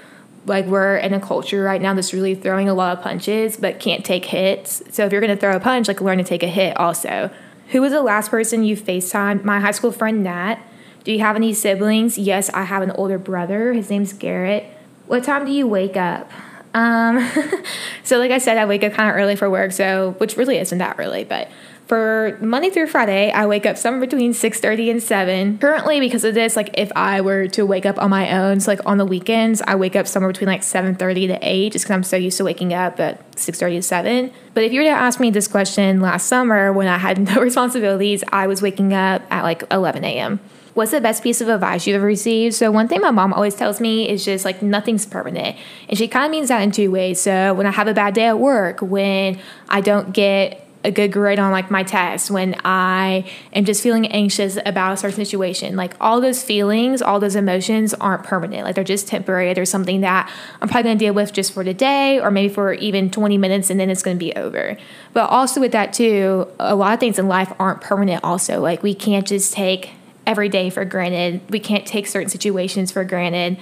like 0.45 0.65
we're 0.65 0.97
in 0.97 1.13
a 1.13 1.19
culture 1.19 1.61
right 1.63 1.81
now 1.81 1.93
that's 1.93 2.13
really 2.13 2.33
throwing 2.33 2.69
a 2.69 2.73
lot 2.73 2.97
of 2.97 3.03
punches 3.03 3.57
but 3.57 3.79
can't 3.79 4.05
take 4.05 4.25
hits. 4.25 4.81
So 4.91 5.05
if 5.05 5.11
you're 5.11 5.21
to 5.21 5.35
throw 5.35 5.55
a 5.55 5.59
punch, 5.59 5.87
like 5.87 6.01
learn 6.01 6.17
to 6.17 6.23
take 6.23 6.41
a 6.43 6.47
hit 6.47 6.77
also. 6.77 7.29
Who 7.69 7.81
was 7.81 7.91
the 7.91 8.01
last 8.01 8.31
person 8.31 8.63
you 8.63 8.77
FaceTimed? 8.77 9.43
My 9.43 9.59
high 9.59 9.71
school 9.71 9.91
friend 9.91 10.23
Nat. 10.23 10.57
Do 11.03 11.11
you 11.11 11.19
have 11.19 11.35
any 11.35 11.53
siblings? 11.53 12.17
Yes, 12.17 12.49
I 12.53 12.63
have 12.63 12.81
an 12.81 12.91
older 12.91 13.17
brother. 13.17 13.73
His 13.73 13.89
name's 13.89 14.13
Garrett. 14.13 14.65
What 15.05 15.23
time 15.23 15.45
do 15.45 15.51
you 15.51 15.67
wake 15.67 15.97
up? 15.97 16.31
Um, 16.73 17.29
so 18.03 18.17
like 18.17 18.31
I 18.31 18.37
said, 18.37 18.57
I 18.57 18.65
wake 18.65 18.83
up 18.83 18.93
kind 18.93 19.09
of 19.09 19.15
early 19.15 19.35
for 19.35 19.49
work, 19.49 19.71
so 19.71 20.15
which 20.17 20.37
really 20.37 20.57
isn't 20.57 20.77
that 20.77 20.95
early, 20.99 21.23
but 21.23 21.49
for 21.87 22.37
Monday 22.41 22.69
through 22.69 22.87
Friday, 22.87 23.31
I 23.31 23.45
wake 23.45 23.65
up 23.65 23.77
somewhere 23.77 24.01
between 24.01 24.33
6:30 24.33 24.91
and 24.91 25.01
7. 25.01 25.57
Currently 25.57 26.01
because 26.01 26.25
of 26.25 26.33
this, 26.33 26.57
like 26.57 26.69
if 26.73 26.91
I 26.97 27.21
were 27.21 27.47
to 27.47 27.65
wake 27.65 27.85
up 27.85 27.97
on 27.97 28.09
my 28.09 28.37
own, 28.37 28.59
so 28.59 28.71
like 28.71 28.81
on 28.85 28.97
the 28.97 29.05
weekends, 29.05 29.61
I 29.65 29.75
wake 29.75 29.95
up 29.95 30.05
somewhere 30.05 30.31
between 30.31 30.49
like 30.49 30.63
7:30 30.63 31.27
to 31.27 31.39
8 31.41 31.71
just 31.71 31.85
cuz 31.85 31.91
I'm 31.91 32.03
so 32.03 32.17
used 32.17 32.37
to 32.37 32.43
waking 32.43 32.73
up 32.73 32.99
at 32.99 33.19
6:30 33.37 33.77
to 33.77 33.81
7. 33.81 34.31
But 34.53 34.65
if 34.65 34.73
you 34.73 34.81
were 34.81 34.87
to 34.87 34.91
ask 34.91 35.19
me 35.21 35.31
this 35.31 35.47
question 35.47 36.01
last 36.01 36.27
summer 36.27 36.73
when 36.73 36.87
I 36.87 36.97
had 36.97 37.17
no 37.35 37.39
responsibilities, 37.41 38.21
I 38.33 38.47
was 38.47 38.61
waking 38.61 38.93
up 38.93 39.21
at 39.31 39.43
like 39.43 39.63
11 39.71 40.03
a.m. 40.03 40.41
What's 40.77 40.91
the 40.91 41.01
best 41.01 41.23
piece 41.23 41.41
of 41.41 41.49
advice 41.49 41.87
you've 41.87 41.95
ever 41.95 42.05
received? 42.05 42.53
So, 42.53 42.69
one 42.69 42.87
thing 42.87 43.01
my 43.01 43.09
mom 43.09 43.33
always 43.33 43.55
tells 43.55 43.81
me 43.81 44.07
is 44.07 44.23
just 44.23 44.45
like 44.45 44.61
nothing's 44.61 45.07
permanent. 45.07 45.57
And 45.89 45.97
she 45.97 46.07
kind 46.07 46.25
of 46.25 46.29
means 46.29 46.49
that 46.49 46.61
in 46.61 46.69
two 46.69 46.91
ways. 46.91 47.19
So, 47.19 47.55
when 47.55 47.65
I 47.65 47.71
have 47.71 47.87
a 47.87 47.95
bad 47.95 48.13
day 48.13 48.27
at 48.27 48.37
work, 48.37 48.79
when 48.83 49.39
I 49.67 49.81
don't 49.81 50.13
get 50.13 50.63
a 50.83 50.91
good 50.91 51.11
grade 51.11 51.39
on 51.39 51.51
like 51.51 51.71
my 51.71 51.81
test, 51.81 52.29
when 52.29 52.55
I 52.63 53.27
am 53.53 53.65
just 53.65 53.81
feeling 53.81 54.05
anxious 54.09 54.59
about 54.67 54.93
a 54.93 54.97
certain 54.97 55.15
situation. 55.15 55.75
Like 55.75 55.95
all 55.99 56.21
those 56.21 56.43
feelings, 56.43 57.01
all 57.01 57.19
those 57.19 57.35
emotions 57.35 57.95
aren't 57.95 58.23
permanent. 58.23 58.63
Like 58.63 58.75
they're 58.75 58.83
just 58.83 59.07
temporary. 59.07 59.51
There's 59.55 59.71
something 59.71 60.01
that 60.01 60.31
I'm 60.61 60.69
probably 60.69 60.89
gonna 60.89 60.99
deal 60.99 61.15
with 61.15 61.33
just 61.33 61.53
for 61.53 61.63
today 61.63 62.19
or 62.19 62.29
maybe 62.29 62.53
for 62.53 62.73
even 62.73 63.09
20 63.09 63.35
minutes 63.39 63.71
and 63.71 63.79
then 63.79 63.89
it's 63.89 64.03
gonna 64.03 64.17
be 64.17 64.31
over. 64.35 64.77
But 65.13 65.31
also 65.31 65.59
with 65.59 65.71
that 65.71 65.91
too, 65.91 66.47
a 66.59 66.75
lot 66.75 66.93
of 66.93 66.99
things 66.99 67.17
in 67.17 67.27
life 67.27 67.51
aren't 67.57 67.81
permanent 67.81 68.23
also. 68.23 68.61
Like 68.61 68.83
we 68.83 68.93
can't 68.93 69.25
just 69.25 69.53
take 69.53 69.93
every 70.27 70.49
day 70.49 70.69
for 70.69 70.85
granted. 70.85 71.41
We 71.49 71.59
can't 71.59 71.87
take 71.87 72.05
certain 72.05 72.29
situations 72.29 72.91
for 72.91 73.03
granted. 73.03 73.57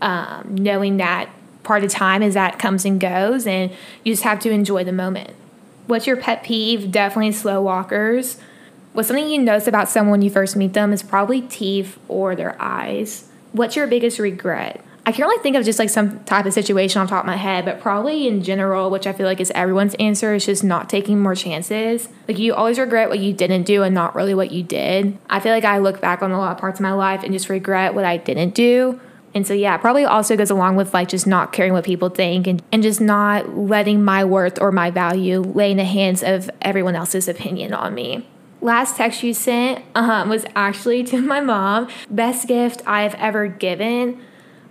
Um, 0.00 0.54
knowing 0.54 0.96
that 0.96 1.28
part 1.62 1.84
of 1.84 1.90
time 1.90 2.22
is 2.22 2.34
that 2.34 2.58
comes 2.58 2.84
and 2.84 2.98
goes 2.98 3.46
and 3.46 3.70
you 4.04 4.12
just 4.12 4.22
have 4.22 4.40
to 4.40 4.50
enjoy 4.50 4.84
the 4.84 4.92
moment. 4.92 5.34
What's 5.86 6.06
your 6.06 6.16
pet 6.16 6.42
peeve? 6.42 6.90
Definitely 6.90 7.32
slow 7.32 7.60
walkers. 7.60 8.38
What's 8.94 9.08
something 9.08 9.28
you 9.28 9.38
notice 9.38 9.68
about 9.68 9.88
someone 9.88 10.12
when 10.12 10.22
you 10.22 10.30
first 10.30 10.56
meet 10.56 10.72
them 10.72 10.92
is 10.92 11.02
probably 11.02 11.42
teeth 11.42 11.98
or 12.08 12.34
their 12.34 12.60
eyes. 12.60 13.28
What's 13.52 13.76
your 13.76 13.86
biggest 13.86 14.18
regret? 14.18 14.82
I 15.08 15.12
can't 15.12 15.26
really 15.26 15.42
think 15.42 15.56
of 15.56 15.64
just 15.64 15.78
like 15.78 15.88
some 15.88 16.22
type 16.24 16.44
of 16.44 16.52
situation 16.52 17.00
on 17.00 17.08
top 17.08 17.24
of 17.24 17.26
my 17.26 17.36
head, 17.36 17.64
but 17.64 17.80
probably 17.80 18.28
in 18.28 18.42
general, 18.42 18.90
which 18.90 19.06
I 19.06 19.14
feel 19.14 19.24
like 19.24 19.40
is 19.40 19.50
everyone's 19.54 19.94
answer, 19.94 20.34
is 20.34 20.44
just 20.44 20.62
not 20.62 20.90
taking 20.90 21.18
more 21.18 21.34
chances. 21.34 22.10
Like 22.28 22.38
you 22.38 22.54
always 22.54 22.78
regret 22.78 23.08
what 23.08 23.18
you 23.18 23.32
didn't 23.32 23.62
do 23.62 23.82
and 23.82 23.94
not 23.94 24.14
really 24.14 24.34
what 24.34 24.52
you 24.52 24.62
did. 24.62 25.16
I 25.30 25.40
feel 25.40 25.52
like 25.52 25.64
I 25.64 25.78
look 25.78 26.02
back 26.02 26.22
on 26.22 26.30
a 26.30 26.38
lot 26.38 26.52
of 26.52 26.58
parts 26.58 26.78
of 26.78 26.82
my 26.82 26.92
life 26.92 27.22
and 27.22 27.32
just 27.32 27.48
regret 27.48 27.94
what 27.94 28.04
I 28.04 28.18
didn't 28.18 28.54
do 28.54 29.00
and 29.34 29.46
so, 29.46 29.54
yeah, 29.54 29.76
probably 29.76 30.04
also 30.04 30.36
goes 30.36 30.50
along 30.50 30.76
with 30.76 30.94
like 30.94 31.08
just 31.08 31.26
not 31.26 31.52
caring 31.52 31.72
what 31.72 31.84
people 31.84 32.08
think 32.08 32.46
and, 32.46 32.62
and 32.72 32.82
just 32.82 33.00
not 33.00 33.56
letting 33.56 34.02
my 34.02 34.24
worth 34.24 34.60
or 34.60 34.72
my 34.72 34.90
value 34.90 35.40
lay 35.40 35.70
in 35.70 35.76
the 35.76 35.84
hands 35.84 36.22
of 36.22 36.50
everyone 36.62 36.96
else's 36.96 37.28
opinion 37.28 37.74
on 37.74 37.94
me. 37.94 38.26
Last 38.60 38.96
text 38.96 39.22
you 39.22 39.34
sent 39.34 39.84
um, 39.94 40.28
was 40.28 40.44
actually 40.56 41.04
to 41.04 41.20
my 41.20 41.40
mom. 41.40 41.88
Best 42.10 42.48
gift 42.48 42.82
I've 42.86 43.14
ever 43.14 43.46
given 43.46 44.20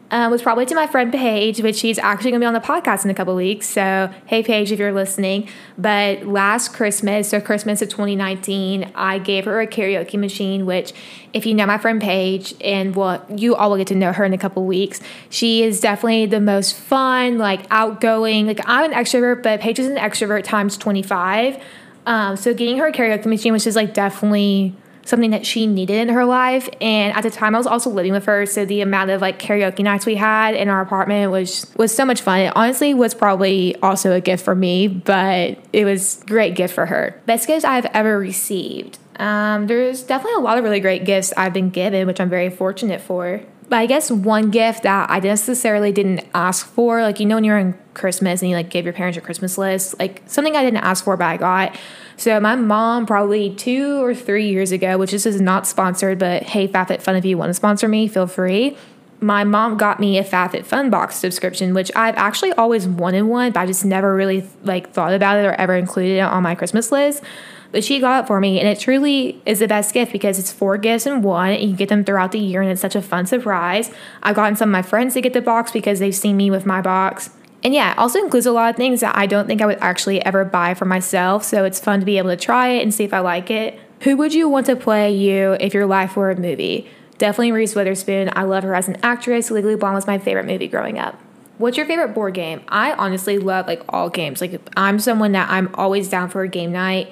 uh, 0.10 0.28
was 0.32 0.42
probably 0.42 0.66
to 0.66 0.76
my 0.76 0.88
friend 0.88 1.12
Paige, 1.12 1.62
which 1.62 1.76
she's 1.76 2.00
actually 2.00 2.32
going 2.32 2.40
to 2.40 2.46
be 2.46 2.48
on 2.48 2.54
the 2.54 2.60
podcast 2.60 3.04
in 3.04 3.12
a 3.12 3.14
couple 3.14 3.36
weeks. 3.36 3.68
So, 3.68 4.10
hey, 4.26 4.42
Paige, 4.42 4.72
if 4.72 4.80
you're 4.80 4.94
listening. 4.94 5.50
But 5.78 6.26
last 6.26 6.74
Christmas, 6.74 7.30
so 7.30 7.42
Christmas 7.42 7.82
of 7.82 7.90
2019, 7.90 8.92
I 8.96 9.20
gave 9.20 9.46
her 9.46 9.60
a 9.60 9.68
karaoke 9.68 10.18
machine, 10.18 10.66
which, 10.66 10.94
if 11.34 11.46
you 11.46 11.54
know 11.54 11.66
my 11.66 11.78
friend 11.78 12.02
Paige, 12.02 12.56
and 12.62 12.96
well, 12.96 13.26
you 13.36 13.56
all 13.56 13.70
will 13.70 13.78
get 13.78 13.88
to 13.88 13.96
know 13.96 14.14
her 14.14 14.24
in 14.24 14.34
a 14.34 14.38
couple 14.38 14.66
weeks, 14.66 15.02
she 15.30 15.64
is 15.64 15.82
definitely 15.82 16.26
the 16.26 16.40
most 16.40 16.76
fun, 16.76 17.38
like 17.38 17.66
outgoing. 17.70 18.48
Like, 18.48 18.62
I'm 18.66 18.92
an 18.92 18.98
extrovert, 18.98 19.44
but 19.44 19.60
Paige 19.60 19.80
is 19.80 19.88
an 19.88 19.98
extrovert 19.98 20.44
times 20.44 20.78
25. 20.78 21.62
Um, 22.06 22.38
so, 22.38 22.54
getting 22.54 22.78
her 22.78 22.88
a 22.88 22.94
karaoke 22.94 23.26
machine, 23.26 23.52
which 23.52 23.68
is 23.68 23.76
like 23.76 23.94
definitely 23.94 24.74
something 25.08 25.32
that 25.32 25.46
she 25.46 25.66
needed 25.66 25.96
in 25.96 26.10
her 26.10 26.26
life. 26.26 26.70
And 26.82 27.16
at 27.16 27.22
the 27.22 27.30
time, 27.30 27.56
I 27.56 27.58
was 27.58 27.68
also 27.68 27.90
living 27.90 28.12
with 28.12 28.26
her, 28.26 28.46
so 28.46 28.66
the 28.66 28.82
amount 28.82 29.10
of 29.10 29.22
like 29.22 29.40
karaoke 29.40 29.84
nights 29.84 30.06
we 30.06 30.16
had 30.16 30.54
in 30.54 30.70
our 30.70 30.82
apartment 30.82 31.32
was 31.32 31.72
was 31.78 31.96
so 31.96 32.06
much 32.06 32.22
fun. 32.22 32.42
It 32.42 32.54
honestly 32.56 32.94
was 32.94 33.14
probably 33.14 33.76
also 33.78 34.12
a 34.12 34.22
gift 34.22 34.44
for 34.44 34.56
me, 34.56 34.88
but 34.88 35.58
it 35.74 35.86
was 35.86 36.24
great 36.28 36.56
gift 36.56 36.74
for 36.74 36.86
her. 36.86 37.20
Best 37.26 37.48
gift 37.48 37.66
I've 37.66 37.86
ever 37.88 38.20
received. 38.20 39.00
Um, 39.20 39.68
there's 39.68 40.04
definitely 40.04 40.36
a 40.36 40.44
lot 40.44 40.58
of 40.58 40.64
really 40.64 40.80
great 40.80 41.06
gifts 41.06 41.34
I've 41.36 41.54
been 41.54 41.70
given, 41.70 42.06
which 42.06 42.20
I'm 42.20 42.30
very 42.30 42.50
fortunate 42.50 43.02
for. 43.02 43.42
But 43.70 43.78
I 43.78 43.86
guess 43.86 44.10
one 44.10 44.50
gift 44.50 44.84
that 44.84 45.10
I 45.10 45.20
necessarily 45.20 45.92
didn't 45.92 46.26
ask 46.34 46.66
for, 46.66 47.02
like 47.02 47.20
you 47.20 47.26
know 47.26 47.36
when 47.36 47.44
you're 47.44 47.58
in 47.58 47.78
Christmas 47.94 48.42
and 48.42 48.50
you 48.50 48.56
like 48.56 48.70
give 48.70 48.86
your 48.86 48.94
parents 48.94 49.16
your 49.16 49.26
Christmas 49.26 49.58
list, 49.58 49.98
like 50.00 50.22
something 50.26 50.56
I 50.56 50.64
didn't 50.64 50.84
ask 50.84 51.04
for 51.04 51.18
but 51.18 51.26
I 51.26 51.38
got. 51.38 51.78
So 52.18 52.40
my 52.40 52.56
mom 52.56 53.06
probably 53.06 53.54
two 53.54 54.04
or 54.04 54.16
three 54.16 54.50
years 54.50 54.72
ago, 54.72 54.98
which 54.98 55.12
this 55.12 55.26
is 55.26 55.40
not 55.40 55.68
sponsored, 55.68 56.18
but 56.18 56.44
hey, 56.44 56.68
FabFitFun, 56.68 57.18
if 57.18 57.26
you 57.26 57.38
want 57.38 57.52
to 57.52 57.54
sponsor 57.54 57.88
me, 57.88 58.08
feel 58.08 58.28
free. 58.28 58.76
my 59.20 59.44
mom 59.44 59.78
got 59.78 60.00
me 60.00 60.18
a 60.18 60.24
FabFitFun 60.24 60.92
box 60.92 61.16
subscription, 61.16 61.74
which 61.74 61.92
I've 61.96 62.16
actually 62.16 62.54
always 62.54 62.88
wanted 62.88 63.24
one, 63.24 63.52
but 63.52 63.62
I 63.62 63.66
just 63.66 63.84
never 63.84 64.16
really 64.16 64.48
like 64.64 64.92
thought 64.92 65.14
about 65.14 65.38
it 65.38 65.46
or 65.46 65.54
ever 65.54 65.76
included 65.76 66.18
it 66.18 66.22
on 66.22 66.44
my 66.44 66.56
Christmas 66.56 66.92
list. 66.92 67.24
But 67.72 67.84
she 67.84 68.00
got 68.00 68.24
it 68.24 68.28
for 68.28 68.40
me, 68.40 68.60
and 68.60 68.68
it 68.68 68.80
truly 68.80 69.42
is 69.46 69.60
the 69.60 69.68
best 69.68 69.94
gift 69.94 70.12
because 70.12 70.40
it's 70.40 70.54
four 70.54 70.78
gifts 70.78 71.06
in 71.06 71.22
one, 71.22 71.52
and 71.52 71.70
you 71.70 71.76
get 71.76 71.90
them 71.90 72.06
throughout 72.06 72.32
the 72.32 72.40
year, 72.40 72.62
and 72.62 72.72
it's 72.72 72.80
such 72.80 72.96
a 72.96 73.02
fun 73.02 73.26
surprise. 73.26 73.92
I've 74.24 74.36
gotten 74.36 74.56
some 74.56 74.70
of 74.70 74.72
my 74.72 74.82
friends 74.82 75.16
to 75.16 75.22
get 75.22 75.34
the 75.34 75.42
box 75.42 75.72
because 75.72 76.00
they've 76.00 76.16
seen 76.16 76.38
me 76.38 76.50
with 76.50 76.66
my 76.66 76.82
box. 76.82 77.30
And 77.68 77.74
yeah, 77.74 77.92
it 77.92 77.98
also 77.98 78.24
includes 78.24 78.46
a 78.46 78.54
lot 78.54 78.70
of 78.70 78.78
things 78.78 79.02
that 79.02 79.18
I 79.18 79.26
don't 79.26 79.46
think 79.46 79.62
I 79.62 79.66
would 79.66 79.80
actually 79.82 80.24
ever 80.24 80.46
buy 80.46 80.74
for 80.74 80.86
myself. 80.86 81.44
So 81.44 81.66
it's 81.66 81.82
fun 81.82 82.00
to 82.00 82.06
be 82.06 82.18
able 82.18 82.30
to 82.30 82.38
try 82.38 82.70
it 82.70 82.82
and 82.82 82.94
see 82.94 83.04
if 83.04 83.14
I 83.14 83.20
like 83.20 83.52
it. 83.52 83.78
Who 84.04 84.16
would 84.16 84.34
you 84.34 84.48
want 84.48 84.68
to 84.68 84.78
play 84.78 85.14
you 85.14 85.58
if 85.60 85.74
your 85.74 85.86
life 85.86 86.16
were 86.16 86.32
a 86.32 86.40
movie? 86.40 86.90
Definitely 87.18 87.52
Reese 87.52 87.76
Witherspoon. 87.76 88.30
I 88.34 88.44
love 88.44 88.64
her 88.64 88.74
as 88.74 88.88
an 88.88 88.96
actress. 89.04 89.52
Legally 89.52 89.76
Blonde 89.76 89.96
was 89.96 90.08
my 90.08 90.18
favorite 90.18 90.46
movie 90.46 90.70
growing 90.70 90.98
up. 90.98 91.20
What's 91.58 91.76
your 91.76 91.86
favorite 91.86 92.14
board 92.14 92.36
game? 92.36 92.62
I 92.70 92.94
honestly 92.94 93.38
love 93.38 93.68
like 93.68 93.84
all 93.90 94.10
games. 94.10 94.40
Like 94.40 94.62
I'm 94.78 94.98
someone 94.98 95.34
that 95.34 95.50
I'm 95.50 95.70
always 95.76 96.08
down 96.08 96.30
for 96.30 96.44
a 96.44 96.48
game 96.48 96.72
night. 96.72 97.12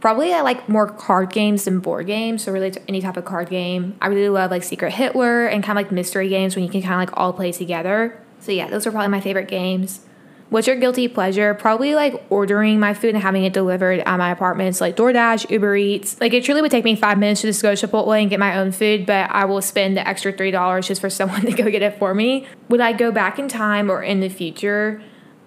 Probably 0.00 0.32
I 0.32 0.42
like 0.42 0.68
more 0.68 0.88
card 0.88 1.32
games 1.32 1.64
than 1.64 1.80
board 1.80 2.06
games, 2.06 2.44
so 2.44 2.52
really 2.52 2.72
any 2.86 3.00
type 3.00 3.16
of 3.16 3.24
card 3.24 3.50
game. 3.50 3.96
I 4.00 4.06
really 4.06 4.28
love 4.28 4.52
like 4.52 4.62
Secret 4.62 4.92
Hitler 4.92 5.46
and 5.46 5.64
kind 5.64 5.76
of 5.76 5.84
like 5.84 5.90
mystery 5.90 6.28
games 6.28 6.54
when 6.54 6.64
you 6.64 6.70
can 6.70 6.82
kind 6.82 6.94
of 6.94 7.08
like 7.08 7.18
all 7.18 7.32
play 7.32 7.50
together. 7.50 8.22
So 8.40 8.52
yeah, 8.52 8.68
those 8.68 8.86
are 8.86 8.90
probably 8.90 9.08
my 9.08 9.20
favorite 9.20 9.48
games. 9.48 10.00
What's 10.48 10.68
your 10.68 10.76
guilty 10.76 11.08
pleasure? 11.08 11.54
Probably 11.54 11.96
like 11.96 12.24
ordering 12.30 12.78
my 12.78 12.94
food 12.94 13.14
and 13.14 13.22
having 13.22 13.42
it 13.42 13.52
delivered 13.52 14.00
at 14.00 14.16
my 14.16 14.30
apartment. 14.30 14.80
Like 14.80 14.94
DoorDash, 14.96 15.50
Uber 15.50 15.76
Eats. 15.76 16.20
Like 16.20 16.32
it 16.34 16.44
truly 16.44 16.62
would 16.62 16.70
take 16.70 16.84
me 16.84 16.94
five 16.94 17.18
minutes 17.18 17.40
to 17.40 17.48
just 17.48 17.62
go 17.62 17.74
to 17.74 17.86
Chipotle 17.86 18.20
and 18.20 18.30
get 18.30 18.38
my 18.38 18.56
own 18.56 18.70
food, 18.70 19.06
but 19.06 19.28
I 19.30 19.44
will 19.44 19.60
spend 19.60 19.96
the 19.96 20.06
extra 20.06 20.32
three 20.32 20.52
dollars 20.52 20.86
just 20.86 21.00
for 21.00 21.10
someone 21.18 21.42
to 21.42 21.52
go 21.52 21.68
get 21.70 21.82
it 21.82 21.98
for 21.98 22.14
me. 22.14 22.46
Would 22.68 22.80
I 22.80 22.92
go 22.92 23.10
back 23.10 23.38
in 23.38 23.48
time 23.48 23.90
or 23.90 24.02
in 24.02 24.20
the 24.20 24.28
future? 24.28 25.02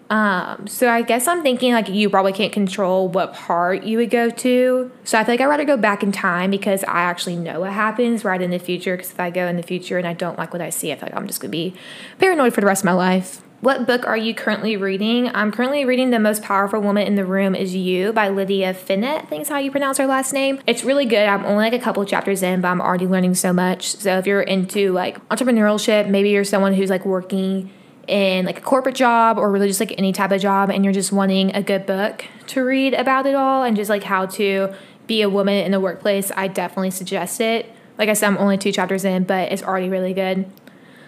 Um, 0.10 0.66
so 0.68 0.90
I 0.90 1.04
guess 1.04 1.28
I'm 1.28 1.44
thinking 1.44 1.74
like 1.74 1.88
you 1.88 2.10
probably 2.10 2.34
can't 2.34 2.52
control 2.52 3.08
what 3.08 3.34
part 3.34 3.84
you 3.84 3.98
would 3.98 4.10
go 4.10 4.30
to. 4.30 4.92
So 5.04 5.20
I 5.20 5.24
feel 5.24 5.34
like 5.34 5.42
I'd 5.42 5.46
rather 5.46 5.66
go 5.66 5.78
back 5.78 6.02
in 6.02 6.12
time 6.12 6.50
because 6.50 6.84
I 6.86 7.02
actually 7.02 7.36
know 7.36 7.60
what 7.60 7.74
happens 7.74 8.26
right 8.26 8.42
in 8.42 8.50
the 8.50 8.60
future. 8.60 8.96
Because 8.98 9.12
if 9.12 9.20
I 9.20 9.30
go 9.30 9.48
in 9.48 9.56
the 9.56 9.64
future 9.64 9.98
and 9.98 10.08
I 10.08 10.14
don't 10.14 10.38
like 10.38 10.52
what 10.52 10.62
I 10.62 10.72
see, 10.72 10.92
I 10.92 10.96
feel 10.96 11.10
like 11.10 11.16
I'm 11.16 11.28
just 11.28 11.42
gonna 11.42 11.52
be 11.52 11.76
paranoid 12.18 12.54
for 12.54 12.62
the 12.62 12.68
rest 12.68 12.82
of 12.82 12.86
my 12.86 12.94
life. 12.94 13.44
What 13.62 13.86
book 13.86 14.08
are 14.08 14.16
you 14.16 14.34
currently 14.34 14.78
reading? 14.78 15.28
I'm 15.36 15.52
currently 15.52 15.84
reading 15.84 16.12
The 16.12 16.20
Most 16.20 16.42
Powerful 16.42 16.80
Woman 16.80 17.06
in 17.06 17.16
the 17.16 17.26
Room 17.26 17.56
is 17.56 17.76
You 17.76 18.14
by 18.14 18.30
Lydia 18.30 18.74
Fenet. 18.74 19.24
I 19.24 19.26
think 19.26 19.42
is 19.42 19.50
how 19.50 19.58
you 19.58 19.70
pronounce 19.70 19.98
her 19.98 20.08
last 20.08 20.32
name. 20.32 20.62
It's 20.66 20.86
really 20.86 21.06
good. 21.06 21.28
I'm 21.28 21.44
only 21.44 21.66
like 21.66 21.74
a 21.74 21.80
couple 21.80 22.06
chapters 22.06 22.42
in, 22.42 22.62
but 22.62 22.70
I'm 22.70 22.80
already 22.80 23.06
learning 23.06 23.36
so 23.36 23.52
much. 23.52 23.98
So 23.98 24.18
if 24.18 24.26
you're 24.26 24.42
into 24.42 24.94
like 24.94 25.20
entrepreneurship, 25.28 26.10
maybe 26.10 26.30
you're 26.30 26.46
someone 26.46 26.74
who's 26.74 26.90
like 26.90 27.06
working 27.06 27.70
in 28.10 28.46
like 28.46 28.58
a 28.58 28.62
corporate 28.62 28.96
job 28.96 29.38
or 29.38 29.52
really 29.52 29.68
just 29.68 29.80
like 29.80 29.94
any 29.98 30.12
type 30.12 30.32
of 30.32 30.42
job 30.42 30.70
and 30.70 30.84
you're 30.84 30.94
just 30.94 31.12
wanting 31.12 31.56
a 31.56 31.62
good 31.62 31.86
book 31.86 32.26
to 32.48 32.62
read 32.62 32.94
about 32.94 33.26
it 33.26 33.36
all 33.36 33.64
and 33.64 33.78
just 33.78 33.90
like 33.90 34.04
how 34.04 34.26
to 34.26 34.74
be 35.08 35.22
a 35.22 35.30
woman 35.30 35.64
in 35.66 35.72
the 35.72 35.80
workplace, 35.80 36.32
I 36.36 36.48
definitely 36.48 36.92
suggest 36.92 37.40
it. 37.40 37.72
Like 37.98 38.10
I 38.10 38.14
said, 38.14 38.28
I'm 38.28 38.38
only 38.38 38.58
two 38.58 38.72
chapters 38.72 39.06
in, 39.06 39.24
but 39.24 39.52
it's 39.52 39.64
already 39.64 39.90
really 39.90 40.14
good. 40.14 40.50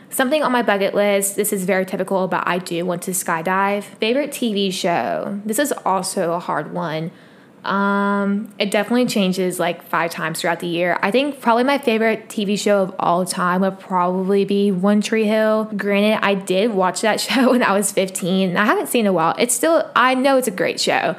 Something 0.10 0.44
on 0.44 0.52
my 0.52 0.62
bucket 0.62 0.94
list, 0.94 1.36
this 1.36 1.54
is 1.54 1.64
very 1.64 1.86
typical, 1.86 2.28
but 2.28 2.46
I 2.46 2.58
do 2.58 2.86
want 2.86 3.02
to 3.04 3.12
skydive. 3.12 3.84
Favorite 3.84 4.32
TV 4.32 4.72
show? 4.72 5.40
This 5.46 5.58
is 5.58 5.72
also 5.86 6.34
a 6.34 6.40
hard 6.40 6.74
one. 6.74 7.12
Um, 7.64 8.52
it 8.58 8.72
definitely 8.72 9.06
changes 9.06 9.60
like 9.60 9.84
five 9.84 10.10
times 10.10 10.42
throughout 10.42 10.62
the 10.62 10.68
year. 10.68 10.98
I 11.02 11.12
think 11.12 11.42
probably 11.42 11.64
my 11.64 11.78
favorite 11.78 12.28
TV 12.28 12.58
show 12.58 12.82
of 12.82 12.96
all 12.98 13.24
time 13.26 13.62
would 13.62 13.80
probably 13.80 14.46
be 14.46 14.72
One 14.72 15.02
Tree 15.02 15.26
Hill. 15.26 15.66
Granted, 15.76 16.26
I 16.26 16.34
did 16.34 16.72
watch 16.74 17.02
that 17.02 17.20
show 17.22 17.52
when 17.52 17.64
I 17.64 17.74
was 17.74 17.92
15 17.92 18.58
I 18.58 18.66
haven't 18.66 18.88
seen 18.88 19.00
it 19.00 19.02
in 19.02 19.08
a 19.08 19.14
while. 19.14 19.36
It's 19.38 19.54
still, 19.54 19.90
I 19.96 20.16
know 20.16 20.38
it's 20.38 20.48
a 20.48 20.52
great 20.52 20.80
show. 20.80 21.16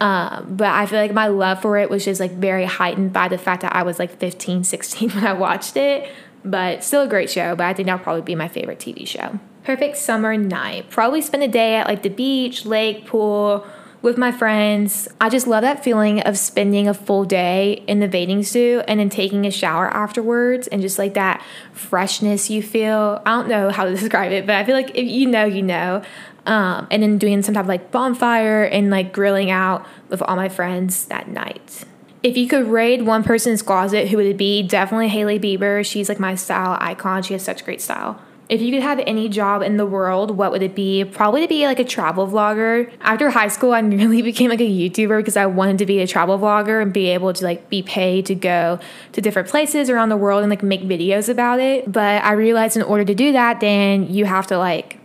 Um, 0.00 0.56
but 0.56 0.66
I 0.66 0.86
feel 0.86 0.98
like 0.98 1.14
my 1.14 1.28
love 1.28 1.62
for 1.62 1.78
it 1.78 1.88
was 1.88 2.04
just 2.04 2.18
like 2.18 2.32
very 2.32 2.64
heightened 2.64 3.12
by 3.12 3.28
the 3.28 3.38
fact 3.38 3.62
that 3.62 3.74
I 3.74 3.84
was 3.84 3.98
like 3.98 4.18
15, 4.18 4.64
16 4.64 5.10
when 5.10 5.24
I 5.24 5.32
watched 5.32 5.76
it. 5.76 6.10
But 6.44 6.84
still 6.84 7.02
a 7.02 7.08
great 7.08 7.30
show, 7.30 7.56
but 7.56 7.64
I 7.64 7.72
think 7.72 7.86
that'll 7.86 8.02
probably 8.02 8.20
be 8.20 8.34
my 8.34 8.48
favorite 8.48 8.78
TV 8.78 9.06
show. 9.06 9.38
Perfect 9.62 9.96
summer 9.96 10.36
night. 10.36 10.90
Probably 10.90 11.22
spend 11.22 11.42
a 11.42 11.48
day 11.48 11.76
at 11.76 11.86
like 11.86 12.02
the 12.02 12.10
beach, 12.10 12.66
lake, 12.66 13.06
pool, 13.06 13.66
with 14.04 14.18
my 14.18 14.30
friends. 14.30 15.08
I 15.18 15.30
just 15.30 15.46
love 15.46 15.62
that 15.62 15.82
feeling 15.82 16.20
of 16.20 16.36
spending 16.36 16.86
a 16.86 16.92
full 16.92 17.24
day 17.24 17.82
in 17.86 18.00
the 18.00 18.06
bathing 18.06 18.42
suit 18.42 18.84
and 18.86 19.00
then 19.00 19.08
taking 19.08 19.46
a 19.46 19.50
shower 19.50 19.88
afterwards 19.88 20.68
and 20.68 20.82
just 20.82 20.98
like 20.98 21.14
that 21.14 21.42
freshness 21.72 22.50
you 22.50 22.62
feel. 22.62 23.22
I 23.24 23.30
don't 23.30 23.48
know 23.48 23.70
how 23.70 23.86
to 23.86 23.90
describe 23.96 24.30
it, 24.30 24.46
but 24.46 24.56
I 24.56 24.64
feel 24.64 24.74
like 24.74 24.90
if 24.90 25.08
you 25.08 25.26
know, 25.26 25.46
you 25.46 25.62
know. 25.62 26.02
Um, 26.44 26.86
and 26.90 27.02
then 27.02 27.16
doing 27.16 27.42
some 27.42 27.54
type 27.54 27.62
of 27.62 27.68
like 27.68 27.90
bonfire 27.90 28.64
and 28.64 28.90
like 28.90 29.14
grilling 29.14 29.50
out 29.50 29.86
with 30.10 30.20
all 30.20 30.36
my 30.36 30.50
friends 30.50 31.06
that 31.06 31.26
night. 31.26 31.84
If 32.22 32.36
you 32.36 32.46
could 32.46 32.66
raid 32.66 33.06
one 33.06 33.24
person's 33.24 33.62
closet, 33.62 34.08
who 34.08 34.18
would 34.18 34.26
it 34.26 34.36
be? 34.36 34.62
Definitely 34.62 35.08
Hailey 35.08 35.40
Bieber. 35.40 35.82
She's 35.84 36.10
like 36.10 36.20
my 36.20 36.34
style 36.34 36.76
icon. 36.78 37.22
She 37.22 37.32
has 37.32 37.42
such 37.42 37.64
great 37.64 37.80
style 37.80 38.20
if 38.48 38.60
you 38.60 38.72
could 38.72 38.82
have 38.82 39.00
any 39.06 39.28
job 39.28 39.62
in 39.62 39.76
the 39.76 39.86
world, 39.86 40.32
what 40.32 40.52
would 40.52 40.62
it 40.62 40.74
be? 40.74 41.04
Probably 41.04 41.40
to 41.40 41.48
be 41.48 41.66
like 41.66 41.78
a 41.78 41.84
travel 41.84 42.26
vlogger. 42.26 42.90
After 43.00 43.30
high 43.30 43.48
school, 43.48 43.72
I 43.72 43.80
nearly 43.82 44.22
became 44.22 44.50
like 44.50 44.60
a 44.60 44.70
YouTuber 44.70 45.18
because 45.18 45.36
I 45.36 45.46
wanted 45.46 45.78
to 45.78 45.86
be 45.86 46.00
a 46.00 46.06
travel 46.06 46.38
vlogger 46.38 46.82
and 46.82 46.92
be 46.92 47.08
able 47.08 47.32
to 47.32 47.44
like 47.44 47.68
be 47.70 47.82
paid 47.82 48.26
to 48.26 48.34
go 48.34 48.78
to 49.12 49.20
different 49.20 49.48
places 49.48 49.88
around 49.88 50.10
the 50.10 50.16
world 50.16 50.42
and 50.42 50.50
like 50.50 50.62
make 50.62 50.82
videos 50.82 51.28
about 51.28 51.58
it. 51.58 51.90
But 51.90 52.22
I 52.22 52.32
realized 52.32 52.76
in 52.76 52.82
order 52.82 53.04
to 53.04 53.14
do 53.14 53.32
that, 53.32 53.60
then 53.60 54.12
you 54.12 54.26
have 54.26 54.46
to 54.48 54.58
like 54.58 54.98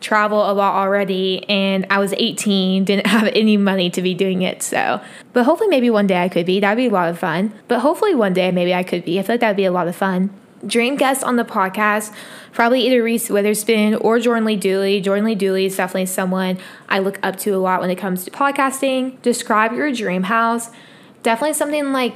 travel 0.00 0.50
a 0.50 0.52
lot 0.52 0.74
already 0.74 1.48
and 1.48 1.86
I 1.90 1.98
was 1.98 2.14
18, 2.16 2.84
didn't 2.84 3.06
have 3.08 3.28
any 3.34 3.58
money 3.58 3.90
to 3.90 4.00
be 4.00 4.14
doing 4.14 4.40
it. 4.40 4.62
So, 4.62 5.02
but 5.34 5.44
hopefully 5.44 5.68
maybe 5.68 5.90
one 5.90 6.06
day 6.06 6.22
I 6.22 6.30
could 6.30 6.46
be. 6.46 6.60
That'd 6.60 6.78
be 6.78 6.86
a 6.86 6.90
lot 6.90 7.10
of 7.10 7.18
fun. 7.18 7.52
But 7.68 7.80
hopefully 7.80 8.14
one 8.14 8.32
day 8.32 8.50
maybe 8.52 8.72
I 8.72 8.82
could 8.82 9.04
be. 9.04 9.18
I 9.18 9.22
feel 9.22 9.34
like 9.34 9.40
that'd 9.40 9.56
be 9.56 9.66
a 9.66 9.72
lot 9.72 9.86
of 9.86 9.94
fun 9.94 10.30
dream 10.66 10.96
guest 10.96 11.22
on 11.24 11.36
the 11.36 11.44
podcast, 11.44 12.12
probably 12.52 12.86
either 12.86 13.02
Reese 13.02 13.30
Witherspoon 13.30 13.94
or 13.94 14.18
Jordan 14.18 14.44
Lee 14.44 14.56
Dooley. 14.56 15.00
Jordan 15.00 15.24
Lee 15.24 15.34
Dooley 15.34 15.66
is 15.66 15.76
definitely 15.76 16.06
someone 16.06 16.58
I 16.88 16.98
look 16.98 17.18
up 17.22 17.36
to 17.40 17.50
a 17.50 17.58
lot 17.58 17.80
when 17.80 17.90
it 17.90 17.96
comes 17.96 18.24
to 18.24 18.30
podcasting. 18.30 19.20
Describe 19.22 19.72
your 19.72 19.92
dream 19.92 20.24
house. 20.24 20.70
Definitely 21.22 21.54
something 21.54 21.92
like 21.92 22.14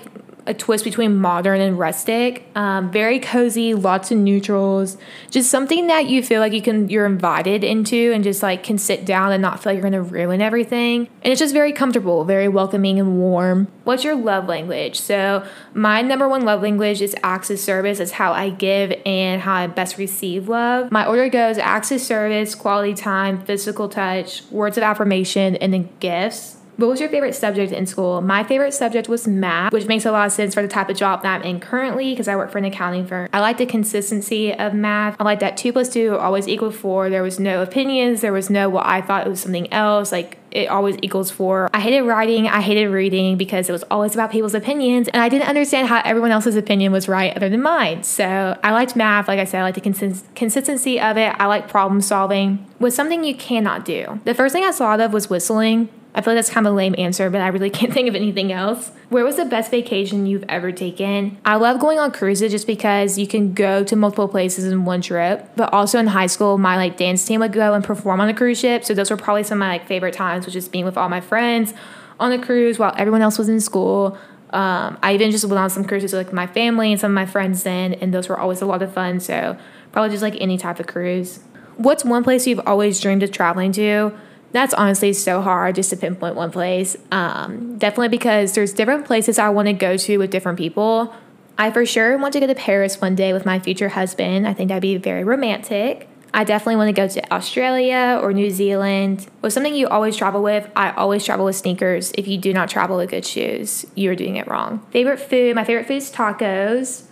a 0.51 0.55
twist 0.55 0.85
between 0.85 1.17
modern 1.17 1.61
and 1.61 1.79
rustic. 1.79 2.45
Um, 2.57 2.91
very 2.91 3.21
cozy, 3.21 3.73
lots 3.73 4.11
of 4.11 4.19
neutrals. 4.19 4.99
Just 5.31 5.49
something 5.49 5.87
that 5.87 6.07
you 6.07 6.25
feel 6.25 6.41
like 6.41 6.53
you 6.53 6.61
can 6.61 6.89
you're 6.89 7.07
invited 7.07 7.63
into 7.63 8.13
and 8.13 8.25
just 8.25 8.43
like 8.43 8.65
can 8.65 8.77
sit 8.77 9.05
down 9.05 9.31
and 9.31 9.41
not 9.41 9.63
feel 9.63 9.73
like 9.73 9.81
you're 9.81 9.89
gonna 9.89 10.03
ruin 10.03 10.43
everything. 10.43 11.09
And 11.23 11.33
it's 11.33 11.39
just 11.39 11.55
very 11.55 11.73
comfortable, 11.73 12.25
very 12.25 12.49
welcoming 12.49 12.99
and 12.99 13.19
warm. 13.19 13.69
What's 13.85 14.03
your 14.03 14.17
love 14.17 14.47
language? 14.47 15.01
So 15.01 15.47
my 15.73 16.03
number 16.03 16.29
one 16.29 16.45
love 16.45 16.63
language 16.63 17.01
is 17.01 17.15
of 17.51 17.59
service. 17.59 18.01
It's 18.01 18.13
how 18.13 18.33
I 18.33 18.51
give 18.51 18.93
and 19.07 19.41
how 19.41 19.55
I 19.55 19.69
best 19.69 19.99
receive 19.99 20.49
love. 20.49 20.91
My 20.91 21.07
order 21.07 21.29
goes 21.29 21.59
of 21.93 22.01
service, 22.01 22.57
quality 22.57 22.95
time, 22.95 23.41
physical 23.45 23.89
touch, 23.89 24.43
words 24.51 24.77
of 24.77 24.83
affirmation, 24.83 25.55
and 25.57 25.73
then 25.73 25.89
gifts. 26.01 26.57
What 26.81 26.89
was 26.89 27.01
your 27.01 27.11
favorite 27.11 27.35
subject 27.35 27.73
in 27.73 27.85
school? 27.85 28.23
My 28.23 28.43
favorite 28.43 28.73
subject 28.73 29.07
was 29.07 29.29
math, 29.29 29.71
which 29.71 29.87
makes 29.87 30.07
a 30.07 30.13
lot 30.13 30.27
of 30.27 30.33
sense 30.33 30.55
for 30.55 30.63
the 30.63 30.69
type 30.69 30.89
of 30.89 30.97
job 30.97 31.23
that 31.25 31.41
I'm 31.41 31.43
in 31.43 31.61
currently 31.61 32.11
because 32.13 32.27
I 32.27 32.37
work 32.37 32.51
for 32.51 32.57
an 32.57 32.65
accounting 32.65 33.07
firm. 33.07 33.29
I 33.35 33.41
like 33.41 33.59
the 33.59 33.67
consistency 33.67 34.55
of 34.55 34.73
math. 34.73 35.15
I 35.21 35.25
like 35.25 35.41
that 35.41 35.59
two 35.59 35.75
plus 35.75 35.91
two 35.91 36.17
always 36.17 36.49
equal 36.49 36.71
four. 36.71 37.11
There 37.11 37.23
was 37.23 37.39
no 37.39 37.61
opinions. 37.61 38.23
There 38.23 38.33
was 38.33 38.49
no, 38.49 38.71
well, 38.71 38.83
I 38.83 39.03
thought 39.03 39.27
it 39.27 39.31
was 39.31 39.41
something 39.41 39.71
else. 39.71 40.11
Like 40.11 40.39
it 40.51 40.69
always 40.69 40.97
equals 41.03 41.31
four. 41.31 41.69
I 41.75 41.81
hated 41.81 42.01
writing, 42.03 42.49
I 42.49 42.63
hated 42.63 42.89
reading 42.89 43.37
because 43.37 43.69
it 43.69 43.73
was 43.73 43.85
always 43.91 44.15
about 44.15 44.31
people's 44.31 44.55
opinions, 44.55 45.09
and 45.09 45.23
I 45.23 45.29
didn't 45.29 45.49
understand 45.49 45.89
how 45.89 46.01
everyone 46.03 46.31
else's 46.31 46.57
opinion 46.57 46.93
was 46.93 47.09
right 47.09 47.37
other 47.37 47.51
than 47.51 47.61
mine. 47.61 48.05
So 48.05 48.59
I 48.65 48.73
liked 48.73 48.97
math, 48.97 49.29
like 49.29 49.39
I 49.39 49.45
said, 49.45 49.61
I 49.61 49.65
like 49.65 49.75
the 49.75 49.83
cons- 49.83 50.25
consistency 50.35 50.99
of 50.99 51.19
it. 51.19 51.35
I 51.39 51.45
like 51.45 51.69
problem 51.69 52.01
solving. 52.01 52.67
Was 52.79 52.95
something 52.95 53.23
you 53.23 53.35
cannot 53.35 53.85
do. 53.85 54.21
The 54.25 54.35
first 54.35 54.55
thing 54.55 54.65
I 54.65 54.73
thought 54.73 55.01
of 55.01 55.13
was 55.13 55.29
whistling. 55.29 55.91
I 56.15 56.23
feel 56.23 56.35
like 56.35 56.39
that's 56.39 56.51
kind 56.51 56.67
of 56.67 56.73
a 56.73 56.77
lame 56.77 56.95
answer, 56.99 57.31
but 57.31 57.41
I 57.41 57.49
really 57.49 57.71
can't 57.79 57.93
think 57.93 58.09
of 58.09 58.15
anything 58.15 58.53
else. 58.53 58.91
Where 59.09 59.25
was 59.25 59.37
the 59.37 59.45
best 59.45 59.71
vacation 59.71 60.27
you've 60.27 60.45
ever 60.49 60.73
taken? 60.73 61.39
I 61.45 61.57
love 61.57 61.81
going 61.81 61.99
on 61.99 62.11
cruises 62.13 62.51
just 62.51 62.67
because 62.67 63.19
you 63.19 63.27
can 63.27 63.55
go 63.55 63.85
to 63.85 63.97
multiple 63.97 64.29
places 64.29 64.65
in 64.65 64.85
one 64.85 65.03
trip. 65.03 65.49
But 65.57 65.73
also 65.73 65.99
in 65.99 66.09
high 66.09 66.27
school, 66.27 66.59
my 66.59 66.77
like 66.77 66.97
dance 66.97 67.25
team 67.25 67.41
would 67.41 67.53
go 67.53 67.75
and 67.75 67.85
perform 67.85 68.21
on 68.21 68.29
a 68.29 68.35
cruise 68.35 68.59
ship. 68.59 68.85
So 68.85 68.95
those 68.95 69.11
were 69.11 69.17
probably 69.17 69.45
some 69.45 69.59
of 69.59 69.61
my 69.61 69.69
like 69.69 69.87
favorite 69.87 70.15
times, 70.15 70.47
which 70.47 70.57
is 70.57 70.69
being 70.69 70.85
with 70.85 70.97
all 70.97 71.09
my 71.09 71.21
friends 71.21 71.75
on 72.19 72.31
the 72.31 72.39
cruise 72.39 72.79
while 72.79 72.95
everyone 72.97 73.23
else 73.23 73.39
was 73.39 73.49
in 73.49 73.61
school. 73.61 74.19
Um, 74.53 74.99
I 75.03 75.15
even 75.15 75.31
just 75.31 75.45
went 75.45 75.59
on 75.59 75.71
some 75.71 75.85
cruises 75.85 76.13
with 76.13 76.27
like 76.27 76.35
my 76.35 76.47
family 76.49 76.91
and 76.91 77.01
some 77.01 77.13
of 77.13 77.15
my 77.15 77.27
friends 77.27 77.63
then, 77.63 77.95
and 77.95 78.13
those 78.13 78.29
were 78.29 78.39
always 78.39 78.61
a 78.61 78.67
lot 78.67 78.83
of 78.83 78.93
fun. 78.93 79.21
So 79.21 79.57
probably 79.93 80.11
just 80.11 80.23
like 80.23 80.35
any 80.41 80.59
type 80.59 80.81
of 80.81 80.89
cruise. 80.89 81.41
What's 81.77 82.05
one 82.05 82.25
place 82.25 82.47
you've 82.47 82.61
always 82.67 83.01
dreamed 83.01 83.23
of 83.23 83.31
traveling 83.31 83.73
to? 83.73 84.13
That's 84.53 84.75
honestly 84.75 85.13
so 85.13 85.41
hard 85.41 85.77
just 85.77 85.91
to 85.91 85.97
pinpoint 85.97 86.35
one 86.35 86.51
place. 86.51 86.97
Um, 87.11 87.79
definitely 87.79 88.09
because 88.09 88.55
there's 88.55 88.73
different 88.73 89.07
places 89.07 89.39
I 89.39 89.49
want 89.51 89.67
to 89.67 89.73
go 89.73 89.97
to 89.97 90.19
with 90.19 90.31
different 90.31 90.59
people. 90.59 91.15
I 91.59 91.71
for 91.71 91.85
sure 91.85 92.17
want 92.19 92.33
to 92.33 92.41
go 92.41 92.47
to 92.47 92.55
Paris 92.55 93.01
one 93.01 93.15
day 93.15 93.33
with 93.33 93.45
my 93.45 93.59
future 93.59 93.91
husband. 93.91 94.49
I 94.49 94.55
think 94.55 94.69
that'd 94.69 94.81
be 94.81 94.97
very 94.97 95.25
romantic. 95.25 96.09
I 96.33 96.45
definitely 96.45 96.77
want 96.77 96.89
to 96.89 96.93
go 96.93 97.09
to 97.09 97.35
Australia 97.35 98.21
or 98.23 98.33
New 98.33 98.51
Zealand. 98.51 99.27
With 99.43 99.53
something 99.53 99.75
you 99.75 99.89
always 99.89 100.17
travel 100.17 100.43
with, 100.43 100.71
I 100.77 100.93
always 100.93 101.25
travel 101.25 101.45
with 101.45 101.57
sneakers. 101.57 102.13
If 102.17 102.29
you 102.29 102.39
do 102.39 102.53
not 102.53 102.69
travel 102.69 102.97
with 102.97 103.11
good 103.11 103.27
shoes, 103.27 103.85
you're 103.95 104.15
doing 104.15 104.37
it 104.37 104.47
wrong. 104.47 104.87
Favorite 104.91 105.19
food? 105.19 105.57
My 105.57 105.65
favorite 105.65 105.87
food 105.87 105.97
is 105.97 106.11
tacos. 106.11 107.03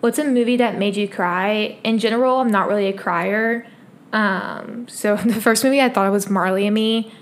What's 0.00 0.18
a 0.18 0.24
movie 0.24 0.56
that 0.56 0.76
made 0.76 0.96
you 0.96 1.08
cry? 1.08 1.78
In 1.84 1.98
general, 1.98 2.40
I'm 2.40 2.50
not 2.50 2.68
really 2.68 2.88
a 2.88 2.92
crier. 2.92 3.66
Um, 4.14 4.88
so 4.88 5.16
the 5.24 5.40
first 5.40 5.62
movie 5.62 5.82
I 5.82 5.90
thought 5.90 6.10
was 6.10 6.30
Marley 6.30 6.66
and 6.66 6.74
Me, 6.74 7.12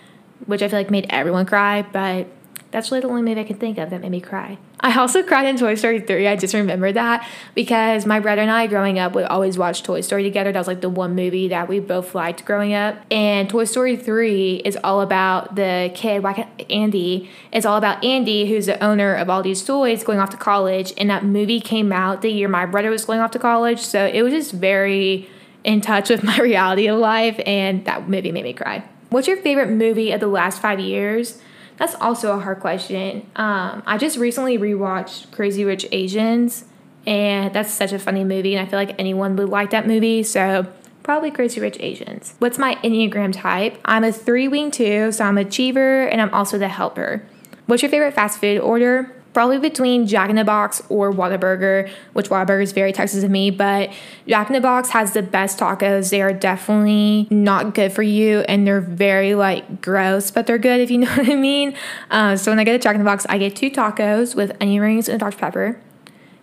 which 0.46 0.62
I 0.62 0.68
feel 0.68 0.78
like 0.78 0.90
made 0.90 1.07
everyone 1.11 1.46
cry, 1.46 1.83
but 1.83 2.28
that's 2.70 2.90
really 2.90 3.02
the 3.02 3.09
only 3.09 3.22
movie 3.22 3.40
I 3.40 3.44
can 3.44 3.57
think 3.57 3.78
of 3.78 3.90
that 3.90 4.00
made 4.00 4.11
me 4.11 4.20
cry. 4.20 4.59
I 4.81 4.98
also 4.98 5.22
cried 5.22 5.46
in 5.46 5.57
Toy 5.59 5.74
Story 5.74 6.00
3. 6.00 6.26
I 6.26 6.37
just 6.37 6.55
remember 6.55 6.90
that 6.90 7.28
because 7.55 8.05
my 8.05 8.18
brother 8.18 8.40
and 8.42 8.50
I, 8.50 8.66
growing 8.66 8.98
up, 8.98 9.14
would 9.14 9.26
always 9.26 9.57
watch 9.57 9.83
Toy 9.83 10.00
Story 10.00 10.24
together. 10.24 10.50
That 10.50 10.59
was 10.59 10.66
like 10.66 10.81
the 10.81 10.88
one 10.88 11.14
movie 11.14 11.48
that 11.48 11.68
we 11.68 11.78
both 11.81 12.14
liked 12.14 12.44
growing 12.44 12.74
up. 12.74 12.96
And 13.11 13.48
Toy 13.48 13.64
Story 13.64 13.96
3 13.96 14.57
is 14.64 14.76
all 14.83 15.02
about 15.02 15.55
the 15.55 15.92
kid, 15.94 16.24
Andy. 16.68 17.31
It's 17.52 17.66
all 17.66 17.76
about 17.76 18.02
Andy, 18.02 18.48
who's 18.48 18.66
the 18.66 18.83
owner 18.83 19.14
of 19.14 19.31
all 19.31 19.42
these 19.42 19.62
toys, 19.62 20.02
going 20.02 20.18
off 20.18 20.31
to 20.31 20.37
college. 20.37 20.92
And 20.96 21.11
that 21.11 21.24
movie 21.24 21.61
came 21.61 21.92
out 21.92 22.22
the 22.22 22.31
year 22.31 22.48
my 22.48 22.66
brother 22.66 22.90
was 22.90 23.05
going 23.05 23.20
off 23.20 23.31
to 23.33 23.38
college. 23.38 23.81
So 23.81 24.07
it 24.07 24.22
was 24.22 24.33
just 24.33 24.52
very 24.52 25.28
in 25.64 25.81
touch 25.81 26.11
with 26.11 26.22
my 26.22 26.38
reality 26.40 26.87
of 26.88 26.98
life. 26.98 27.40
And 27.46 27.85
that 27.85 28.09
movie 28.09 28.33
made 28.33 28.44
me 28.44 28.53
cry. 28.53 28.85
What's 29.11 29.29
your 29.29 29.37
favorite 29.37 29.70
movie 29.70 30.12
of 30.12 30.20
the 30.20 30.27
last 30.27 30.61
five 30.61 30.81
years? 30.81 31.40
That's 31.77 31.94
also 31.96 32.37
a 32.37 32.40
hard 32.40 32.61
question. 32.61 33.27
Um, 33.37 33.83
I 33.87 33.98
just 33.98 34.16
recently 34.16 34.59
rewatched 34.59 35.31
Crazy 35.33 35.64
Rich 35.64 35.87
Asians, 35.90 36.64
and 37.07 37.53
that's 37.53 37.70
such 37.72 37.92
a 37.92 37.98
funny 37.98 38.25
movie, 38.25 38.55
and 38.55 38.66
I 38.66 38.70
feel 38.70 38.79
like 38.79 38.94
anyone 38.98 39.37
would 39.37 39.48
like 39.48 39.70
that 39.70 39.87
movie. 39.87 40.22
So 40.22 40.66
probably 41.03 41.31
Crazy 41.31 41.61
Rich 41.61 41.79
Asians. 41.81 42.35
What's 42.38 42.59
my 42.59 42.77
Enneagram 42.77 43.33
type? 43.33 43.79
I'm 43.85 44.05
a 44.05 44.12
three 44.12 44.48
wing 44.48 44.70
two, 44.70 45.12
so 45.12 45.25
I'm 45.25 45.38
achiever, 45.38 46.07
and 46.07 46.20
I'm 46.20 46.33
also 46.33 46.59
the 46.59 46.68
helper. 46.68 47.27
What's 47.66 47.83
your 47.83 47.90
favorite 47.90 48.14
fast 48.14 48.40
food 48.40 48.59
order? 48.59 49.14
Probably 49.33 49.59
between 49.59 50.07
Jack 50.07 50.31
in 50.31 50.37
the 50.37 50.45
Box 50.45 50.83
or 50.88 51.12
Whataburger, 51.12 51.90
which 52.12 52.29
Whataburger 52.29 52.62
is 52.62 52.73
very 52.73 52.92
Texas 52.92 53.25
of 53.25 53.31
me, 53.31 53.51
but 53.51 53.90
Jack 54.27 54.49
in 54.49 54.55
the 54.55 54.61
Box 54.61 54.90
has 54.90 55.12
the 55.12 55.23
best 55.23 55.59
tacos. 55.59 56.11
They 56.11 56.23
are 56.23 56.33
definitely 56.33 57.29
not 57.31 57.75
good 57.75 57.92
for 57.92 58.03
you 58.03 58.40
and 58.40 58.66
they're 58.66 58.81
very 58.81 59.35
like 59.35 59.81
gross, 59.81 60.31
but 60.31 60.47
they're 60.47 60.59
good 60.59 60.81
if 60.81 60.90
you 60.90 60.99
know 61.03 61.16
what 61.16 61.29
I 61.29 61.35
mean. 61.35 61.75
Uh, 62.11 62.37
so 62.37 62.51
when 62.51 62.59
I 62.59 62.64
get 62.64 62.75
a 62.75 62.79
Jack 62.79 62.95
in 62.95 63.01
the 63.01 63.05
Box, 63.05 63.27
I 63.29 63.38
get 63.38 63.57
two 63.57 63.71
tacos 63.71 64.35
with 64.35 64.57
onion 64.61 64.83
rings 64.83 65.09
and 65.09 65.18
Dr. 65.18 65.38
Pepper. 65.38 65.81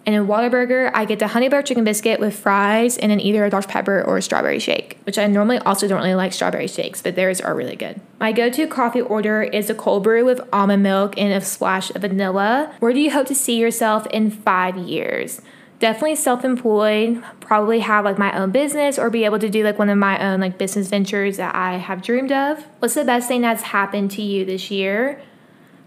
And 0.10 0.16
in 0.16 0.26
Whataburger, 0.26 0.90
I 0.96 1.06
get 1.06 1.20
the 1.20 1.28
honey 1.28 1.50
butter 1.50 1.62
chicken 1.62 1.84
biscuit 1.84 2.20
with 2.20 2.36
fries 2.36 2.98
and 2.98 3.12
then 3.12 3.20
either 3.20 3.46
a 3.46 3.50
Dr. 3.52 3.68
Pepper 3.68 4.02
or 4.02 4.18
a 4.18 4.24
strawberry 4.24 4.58
shake, 4.58 4.98
which 5.04 5.20
I 5.20 5.28
normally 5.28 5.60
also 5.60 5.88
don't 5.88 6.00
really 6.00 6.16
like 6.16 6.34
strawberry 6.34 6.68
shakes, 6.68 7.00
but 7.00 7.14
theirs 7.14 7.40
are 7.40 7.54
really 7.54 7.76
good. 7.76 8.02
My 8.20 8.32
go 8.32 8.50
to 8.50 8.66
coffee 8.66 9.02
order 9.02 9.44
is 9.44 9.70
a 9.70 9.76
cold 9.76 10.02
brew 10.02 10.26
with 10.26 10.42
almond 10.52 10.82
milk 10.82 11.16
and 11.16 11.32
a 11.32 11.42
splash 11.42 11.92
of 11.92 12.02
vanilla. 12.02 12.74
Where 12.80 12.92
do 12.92 13.00
you 13.00 13.12
hope 13.12 13.28
to 13.28 13.36
see 13.36 13.60
yourself 13.60 14.08
in 14.08 14.32
five 14.32 14.76
years? 14.78 15.42
Definitely 15.78 16.16
self 16.16 16.44
employed, 16.44 17.24
probably 17.40 17.82
have 17.82 18.04
like 18.04 18.18
my 18.18 18.36
own 18.36 18.50
business 18.50 18.98
or 18.98 19.12
be 19.12 19.26
able 19.26 19.38
to 19.38 19.48
do 19.48 19.64
like 19.64 19.78
one 19.78 19.90
of 19.90 20.00
my 20.00 20.18
own 20.28 20.40
like 20.42 20.58
business 20.58 20.88
ventures 20.88 21.38
that 21.38 21.54
I 21.54 21.78
have 21.78 22.02
dreamed 22.02 22.32
of. 22.32 22.66
What's 22.80 22.96
the 22.96 23.06
best 23.06 23.28
thing 23.28 23.42
that's 23.42 23.62
happened 23.62 24.10
to 24.12 24.24
you 24.24 24.44
this 24.44 24.72
year? 24.72 25.22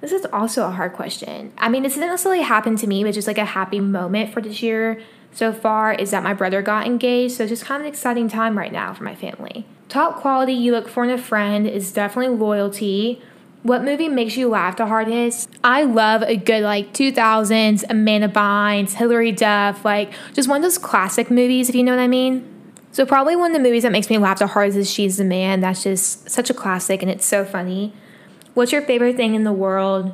This 0.03 0.11
is 0.11 0.27
also 0.33 0.67
a 0.67 0.71
hard 0.73 0.95
question. 0.95 1.53
I 1.57 1.69
mean, 1.69 1.85
this 1.85 1.95
didn't 1.95 2.11
necessarily 2.11 2.43
happen 2.43 2.75
to 2.77 2.89
me, 2.89 3.05
but 3.05 3.15
just 3.15 3.29
like 3.29 3.39
a 3.39 3.45
happy 3.45 3.79
moment 3.79 4.35
for 4.35 4.43
this 4.43 4.61
year 4.61 5.01
so 5.33 5.53
far 5.53 5.93
is 5.95 6.11
that 6.11 6.25
my 6.25 6.35
brother 6.35 6.61
got 6.61 6.87
engaged. 6.87 7.37
So 7.37 7.45
it's 7.45 7.51
just 7.51 7.65
kind 7.65 7.81
of 7.81 7.87
an 7.87 7.93
exciting 7.93 8.29
time 8.29 8.59
right 8.59 8.73
now 8.73 8.93
for 8.95 9.05
my 9.05 9.15
family. 9.15 9.65
Top 9.89 10.21
quality 10.21 10.53
you 10.55 10.73
look 10.73 10.89
for 10.89 11.05
in 11.05 11.11
a 11.11 11.17
friend 11.17 11.69
is 11.69 11.93
definitely 11.93 12.37
loyalty. 12.37 13.23
What 13.63 13.85
movie 13.85 14.09
makes 14.09 14.37
you 14.37 14.49
laugh 14.49 14.77
the 14.77 14.87
hardest? 14.87 15.49
I 15.63 15.85
love 15.85 16.23
a 16.23 16.37
good 16.37 16.65
like 16.65 16.93
2000s 16.93 17.85
Amanda 17.89 18.27
Bynes, 18.27 18.95
Hilary 18.95 19.31
Duff, 19.31 19.85
like 19.85 20.13
just 20.33 20.49
one 20.49 20.57
of 20.57 20.63
those 20.65 20.79
classic 20.79 21.31
movies, 21.31 21.69
if 21.69 21.77
you 21.77 21.85
know 21.85 21.93
what 21.93 22.03
I 22.03 22.09
mean. 22.09 22.49
So 22.91 23.07
probably 23.07 23.37
one 23.37 23.53
of 23.53 23.57
the 23.57 23.63
movies 23.63 23.85
that 23.85 23.93
makes 23.93 24.11
me 24.11 24.19
laugh 24.19 24.41
the 24.41 24.49
hardest 24.49 24.77
is 24.77 24.91
She's 24.91 25.17
the 25.17 25.25
Man. 25.25 25.61
That's 25.61 25.85
just 25.85 26.29
such 26.29 26.51
a 26.51 26.55
classic 26.55 27.03
and 27.03 27.11
it's 27.11 27.25
so 27.25 27.45
funny. 27.45 27.93
What's 28.55 28.73
your 28.73 28.83
favorite 28.83 29.17
thing 29.17 29.35
in 29.35 29.45
the 29.45 29.53
world? 29.53 30.13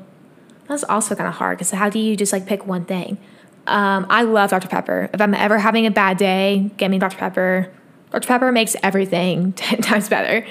That's 0.68 0.85
also 0.85 1.14
kind 1.14 1.29
of 1.29 1.35
hard 1.35 1.59
because 1.59 1.70
how 1.70 1.88
do 1.88 1.98
you 1.98 2.16
just 2.16 2.33
like 2.33 2.46
pick 2.46 2.66
one 2.66 2.85
thing? 2.85 3.18
Um, 3.66 4.07
I 4.09 4.22
love 4.22 4.51
Dr. 4.51 4.68
Pepper. 4.68 5.11
If 5.12 5.20
I'm 5.20 5.35
ever 5.35 5.59
having 5.59 5.87
a 5.87 5.90
bad 5.90 6.16
day, 6.16 6.70
get 6.77 6.90
me 6.90 6.98
Dr. 6.98 7.16
Pepper. 7.16 7.70
Dr. 8.11 8.27
Pepper 8.27 8.53
makes 8.53 8.77
everything 8.83 9.53
10 9.53 9.83
times 9.83 10.09
better. 10.09 10.46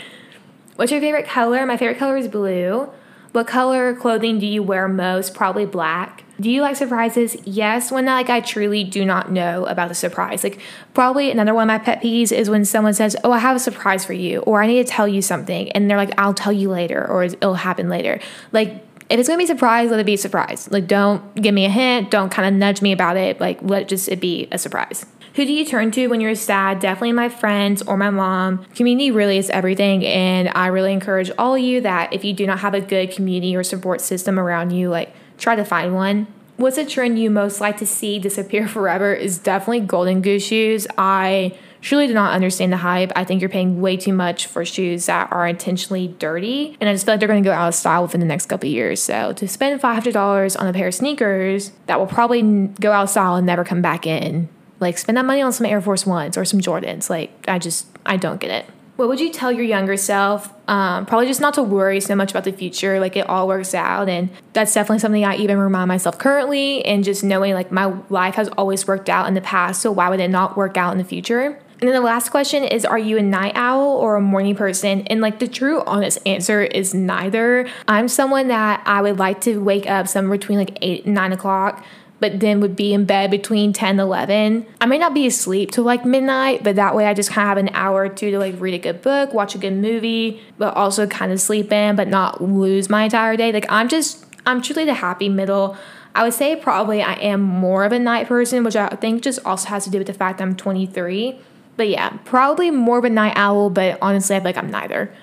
What's 0.75 0.91
your 0.91 1.01
favorite 1.01 1.25
color? 1.25 1.65
My 1.65 1.77
favorite 1.77 1.97
color 1.97 2.17
is 2.17 2.27
blue. 2.27 2.89
What 3.37 3.45
color 3.45 3.93
clothing 3.93 4.39
do 4.39 4.47
you 4.47 4.63
wear 4.63 4.87
most? 4.87 5.35
Probably 5.35 5.67
black. 5.67 6.23
Do 6.41 6.49
you 6.49 6.63
like 6.63 6.75
surprises? 6.75 7.37
Yes, 7.45 7.91
when 7.91 8.05
like 8.05 8.31
I 8.31 8.39
truly 8.39 8.83
do 8.83 9.05
not 9.05 9.31
know 9.31 9.63
about 9.65 9.89
the 9.89 9.93
surprise. 9.93 10.43
Like 10.43 10.59
probably 10.95 11.29
another 11.29 11.53
one 11.53 11.65
of 11.65 11.67
my 11.67 11.77
pet 11.77 12.01
peeves 12.01 12.31
is 12.31 12.49
when 12.49 12.65
someone 12.65 12.95
says, 12.95 13.15
"Oh, 13.23 13.31
I 13.31 13.37
have 13.37 13.55
a 13.55 13.59
surprise 13.59 14.03
for 14.03 14.13
you," 14.13 14.39
or 14.39 14.63
"I 14.63 14.65
need 14.65 14.83
to 14.83 14.91
tell 14.91 15.07
you 15.07 15.21
something," 15.21 15.71
and 15.73 15.87
they're 15.87 15.97
like, 15.97 16.17
"I'll 16.17 16.33
tell 16.33 16.51
you 16.51 16.71
later," 16.71 17.05
or 17.07 17.25
"It'll 17.25 17.53
happen 17.53 17.89
later." 17.89 18.19
Like 18.53 18.83
if 19.07 19.19
it's 19.19 19.29
gonna 19.29 19.37
be 19.37 19.43
a 19.43 19.47
surprise, 19.47 19.91
let 19.91 19.99
it 19.99 20.07
be 20.07 20.15
a 20.15 20.17
surprise. 20.17 20.67
Like 20.71 20.87
don't 20.87 21.21
give 21.35 21.53
me 21.53 21.65
a 21.65 21.69
hint. 21.69 22.09
Don't 22.09 22.31
kind 22.31 22.47
of 22.47 22.59
nudge 22.59 22.81
me 22.81 22.91
about 22.91 23.17
it. 23.17 23.39
Like 23.39 23.59
let 23.61 23.87
just 23.87 24.09
it 24.09 24.19
be 24.19 24.47
a 24.51 24.57
surprise. 24.57 25.05
Who 25.37 25.45
do 25.45 25.53
you 25.53 25.65
turn 25.65 25.91
to 25.91 26.07
when 26.07 26.19
you're 26.19 26.33
sad? 26.33 26.79
Definitely 26.79 27.11
my 27.11 27.29
friends 27.29 27.83
or 27.83 27.95
my 27.95 28.09
mom. 28.09 28.65
Community 28.73 29.11
really 29.11 29.37
is 29.37 29.51
everything, 29.51 30.03
and 30.03 30.49
I 30.55 30.65
really 30.65 30.91
encourage 30.91 31.29
all 31.37 31.53
of 31.53 31.61
you 31.61 31.79
that 31.81 32.11
if 32.11 32.25
you 32.25 32.33
do 32.33 32.47
not 32.47 32.57
have 32.61 32.73
a 32.73 32.81
good 32.81 33.11
community 33.11 33.55
or 33.55 33.61
support 33.61 34.01
system 34.01 34.39
around 34.39 34.71
you, 34.71 34.89
like 34.89 35.13
try 35.37 35.55
to 35.55 35.63
find 35.63 35.93
one. 35.93 36.25
What's 36.55 36.79
a 36.79 36.85
trend 36.85 37.19
you 37.19 37.29
most 37.29 37.61
like 37.61 37.77
to 37.77 37.85
see 37.85 38.17
disappear 38.17 38.67
forever 38.67 39.13
is 39.13 39.37
definitely 39.37 39.81
golden 39.81 40.23
goose 40.23 40.43
shoes. 40.43 40.87
I 40.97 41.55
truly 41.81 42.07
do 42.07 42.15
not 42.15 42.33
understand 42.33 42.73
the 42.73 42.77
hype. 42.77 43.11
I 43.15 43.23
think 43.23 43.39
you're 43.39 43.49
paying 43.51 43.79
way 43.79 43.95
too 43.95 44.13
much 44.13 44.47
for 44.47 44.65
shoes 44.65 45.05
that 45.05 45.31
are 45.31 45.47
intentionally 45.47 46.07
dirty, 46.17 46.75
and 46.81 46.89
I 46.89 46.93
just 46.93 47.05
feel 47.05 47.13
like 47.13 47.19
they're 47.19 47.29
going 47.29 47.43
to 47.43 47.47
go 47.47 47.53
out 47.53 47.67
of 47.67 47.75
style 47.75 48.01
within 48.01 48.21
the 48.21 48.25
next 48.25 48.47
couple 48.47 48.67
years. 48.69 49.03
So 49.03 49.33
to 49.33 49.47
spend 49.47 49.79
five 49.81 49.93
hundred 49.93 50.13
dollars 50.15 50.55
on 50.55 50.65
a 50.65 50.73
pair 50.73 50.87
of 50.87 50.95
sneakers 50.95 51.73
that 51.85 51.99
will 51.99 52.07
probably 52.07 52.41
go 52.81 52.91
out 52.91 53.03
of 53.03 53.11
style 53.11 53.35
and 53.35 53.45
never 53.45 53.63
come 53.63 53.83
back 53.83 54.07
in, 54.07 54.49
like 54.79 54.97
spend 54.97 55.17
that 55.17 55.25
money 55.25 55.41
on 55.41 55.51
some 55.51 55.65
Air 55.65 55.81
Force 55.81 56.05
Ones 56.05 56.37
or 56.37 56.45
some 56.45 56.59
Jordans. 56.59 57.09
Like 57.09 57.31
I 57.47 57.59
just 57.59 57.87
I 58.05 58.17
don't 58.17 58.39
get 58.39 58.51
it. 58.51 58.65
What 58.97 59.09
would 59.09 59.19
you 59.19 59.31
tell 59.31 59.51
your 59.51 59.63
younger 59.63 59.95
self? 59.95 60.51
Um, 60.67 61.05
probably 61.05 61.27
just 61.27 61.39
not 61.39 61.53
to 61.53 61.63
worry 61.63 62.01
so 62.01 62.15
much 62.15 62.31
about 62.31 62.45
the 62.45 62.51
future. 62.51 62.99
Like 62.99 63.15
it 63.15 63.29
all 63.29 63.47
works 63.47 63.75
out. 63.75 64.09
And 64.09 64.29
that's 64.53 64.73
definitely 64.73 64.99
something 64.99 65.23
I 65.23 65.35
even 65.35 65.59
remind 65.59 65.87
myself 65.87 66.17
currently. 66.17 66.83
And 66.83 67.03
just 67.03 67.23
knowing 67.23 67.53
like 67.53 67.71
my 67.71 67.93
life 68.09 68.35
has 68.35 68.49
always 68.49 68.87
worked 68.87 69.07
out 69.07 69.27
in 69.27 69.35
the 69.35 69.41
past. 69.41 69.83
So 69.83 69.91
why 69.91 70.09
would 70.09 70.19
it 70.19 70.29
not 70.29 70.57
work 70.57 70.77
out 70.77 70.93
in 70.93 70.97
the 70.97 71.03
future? 71.03 71.59
And 71.79 71.87
then 71.87 71.93
the 71.93 72.01
last 72.01 72.29
question 72.29 72.63
is 72.63 72.85
Are 72.85 72.97
you 72.97 73.19
a 73.19 73.21
night 73.21 73.51
owl 73.55 73.97
or 73.97 74.15
a 74.15 74.21
morning 74.21 74.55
person? 74.55 75.01
And 75.07 75.21
like 75.21 75.37
the 75.37 75.47
true 75.47 75.83
honest 75.85 76.17
answer 76.25 76.63
is 76.63 76.95
neither. 76.95 77.69
I'm 77.87 78.07
someone 78.07 78.47
that 78.47 78.81
I 78.87 79.03
would 79.03 79.19
like 79.19 79.41
to 79.41 79.57
wake 79.57 79.87
up 79.87 80.07
somewhere 80.07 80.39
between 80.39 80.57
like 80.57 80.75
8 80.81 81.05
and 81.05 81.13
9 81.13 81.33
o'clock 81.33 81.85
but 82.19 82.39
then 82.39 82.59
would 82.59 82.75
be 82.75 82.93
in 82.93 83.05
bed 83.05 83.31
between 83.31 83.73
10 83.73 83.91
and 83.91 83.99
11. 83.99 84.65
I 84.81 84.85
may 84.85 84.97
not 84.97 85.13
be 85.13 85.27
asleep 85.27 85.71
till 85.71 85.83
like 85.83 86.05
midnight, 86.05 86.63
but 86.63 86.75
that 86.75 86.95
way 86.95 87.05
I 87.05 87.13
just 87.13 87.29
kind 87.29 87.45
of 87.45 87.49
have 87.49 87.57
an 87.57 87.69
hour 87.75 88.05
or 88.05 88.09
two 88.09 88.31
to 88.31 88.39
like 88.39 88.59
read 88.59 88.73
a 88.73 88.79
good 88.79 89.01
book, 89.01 89.33
watch 89.33 89.55
a 89.55 89.57
good 89.57 89.73
movie, 89.73 90.41
but 90.57 90.73
also 90.75 91.05
kind 91.07 91.31
of 91.31 91.39
sleep 91.39 91.71
in, 91.71 91.95
but 91.95 92.07
not 92.07 92.41
lose 92.41 92.89
my 92.89 93.03
entire 93.03 93.37
day. 93.37 93.51
Like 93.51 93.65
I'm 93.69 93.87
just, 93.87 94.25
I'm 94.45 94.61
truly 94.61 94.85
the 94.85 94.95
happy 94.95 95.29
middle. 95.29 95.77
I 96.15 96.23
would 96.23 96.33
say 96.33 96.55
probably 96.55 97.03
I 97.03 97.13
am 97.13 97.41
more 97.41 97.85
of 97.85 97.91
a 97.91 97.99
night 97.99 98.27
person, 98.27 98.63
which 98.63 98.75
I 98.75 98.87
think 98.89 99.21
just 99.21 99.39
also 99.45 99.69
has 99.69 99.83
to 99.83 99.91
do 99.91 99.99
with 99.99 100.07
the 100.07 100.13
fact 100.13 100.41
I'm 100.41 100.55
23. 100.55 101.39
But 101.75 101.89
yeah, 101.89 102.17
probably 102.25 102.71
more 102.71 102.97
of 102.97 103.03
a 103.03 103.09
night 103.09 103.33
owl, 103.35 103.69
but 103.69 103.99
honestly, 104.01 104.35
I 104.35 104.39
feel 104.39 104.45
like 104.45 104.57
I'm 104.57 104.71
neither. 104.71 105.13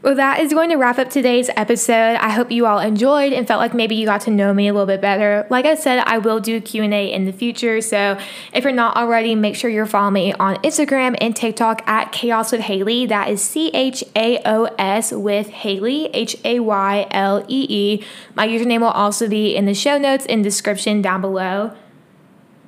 Well, 0.00 0.14
that 0.14 0.38
is 0.38 0.52
going 0.52 0.70
to 0.70 0.76
wrap 0.76 0.96
up 1.00 1.10
today's 1.10 1.50
episode. 1.56 2.14
I 2.20 2.30
hope 2.30 2.52
you 2.52 2.66
all 2.66 2.78
enjoyed 2.78 3.32
and 3.32 3.48
felt 3.48 3.58
like 3.58 3.74
maybe 3.74 3.96
you 3.96 4.06
got 4.06 4.20
to 4.22 4.30
know 4.30 4.54
me 4.54 4.68
a 4.68 4.72
little 4.72 4.86
bit 4.86 5.00
better. 5.00 5.44
Like 5.50 5.64
I 5.64 5.74
said, 5.74 5.98
I 6.06 6.18
will 6.18 6.38
do 6.38 6.60
Q&A 6.60 7.12
in 7.12 7.24
the 7.24 7.32
future, 7.32 7.80
so 7.80 8.16
if 8.52 8.62
you're 8.62 8.72
not 8.72 8.96
already, 8.96 9.34
make 9.34 9.56
sure 9.56 9.68
you're 9.68 9.86
following 9.86 10.14
me 10.14 10.32
on 10.34 10.54
Instagram 10.58 11.16
and 11.20 11.34
TikTok 11.34 11.82
at 11.88 12.12
Chaos 12.12 12.52
with 12.52 12.60
Haylee. 12.60 13.08
That 13.08 13.28
is 13.28 13.42
C 13.42 13.70
H 13.74 14.04
A 14.14 14.40
O 14.46 14.66
S 14.78 15.10
with 15.10 15.48
Haylee, 15.48 16.10
H 16.14 16.36
A 16.44 16.60
Y 16.60 17.06
L 17.10 17.44
E 17.48 17.66
E. 17.68 18.04
My 18.36 18.46
username 18.46 18.80
will 18.80 18.88
also 18.88 19.28
be 19.28 19.56
in 19.56 19.64
the 19.64 19.74
show 19.74 19.98
notes 19.98 20.24
and 20.26 20.44
description 20.44 21.02
down 21.02 21.20
below. 21.20 21.76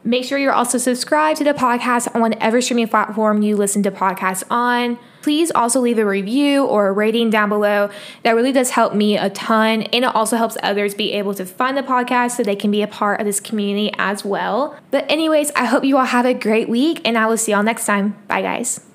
Make 0.03 0.25
sure 0.25 0.37
you're 0.37 0.53
also 0.53 0.79
subscribed 0.79 1.39
to 1.39 1.45
the 1.45 1.55
podcast 1.55 2.13
on 2.13 2.23
whatever 2.23 2.61
streaming 2.61 2.89
platform 2.89 3.43
you 3.43 3.57
listen 3.57 3.85
to 3.85 3.93
podcasts 3.93 4.43
on. 4.51 4.99
Please 5.23 5.51
also 5.51 5.81
leave 5.81 5.99
a 5.99 6.07
review 6.07 6.65
or 6.65 6.89
a 6.89 6.93
rating 6.93 7.31
down 7.31 7.49
below. 7.49 7.91
That 8.23 8.35
really 8.35 8.53
does 8.53 8.71
help 8.71 8.95
me 8.95 9.17
a 9.17 9.31
ton. 9.31 9.83
And 9.83 10.05
it 10.05 10.15
also 10.15 10.37
helps 10.37 10.57
others 10.63 10.95
be 10.95 11.13
able 11.13 11.35
to 11.35 11.47
find 11.47 11.77
the 11.77 11.83
podcast 11.83 12.33
so 12.33 12.43
they 12.43 12.57
can 12.57 12.71
be 12.71 12.83
a 12.83 12.89
part 12.89 13.21
of 13.21 13.27
this 13.27 13.41
community 13.41 13.93
as 13.99 14.25
well. 14.25 14.77
But, 14.91 15.11
anyways, 15.11 15.51
I 15.53 15.67
hope 15.67 15.85
you 15.85 15.99
all 15.99 16.05
have 16.05 16.27
a 16.27 16.35
great 16.35 16.69
week 16.69 17.01
and 17.05 17.17
I 17.17 17.27
will 17.27 17.37
see 17.37 17.53
y'all 17.53 17.63
next 17.63 17.87
time. 17.87 18.17
Bye, 18.29 18.43
guys. 18.43 18.90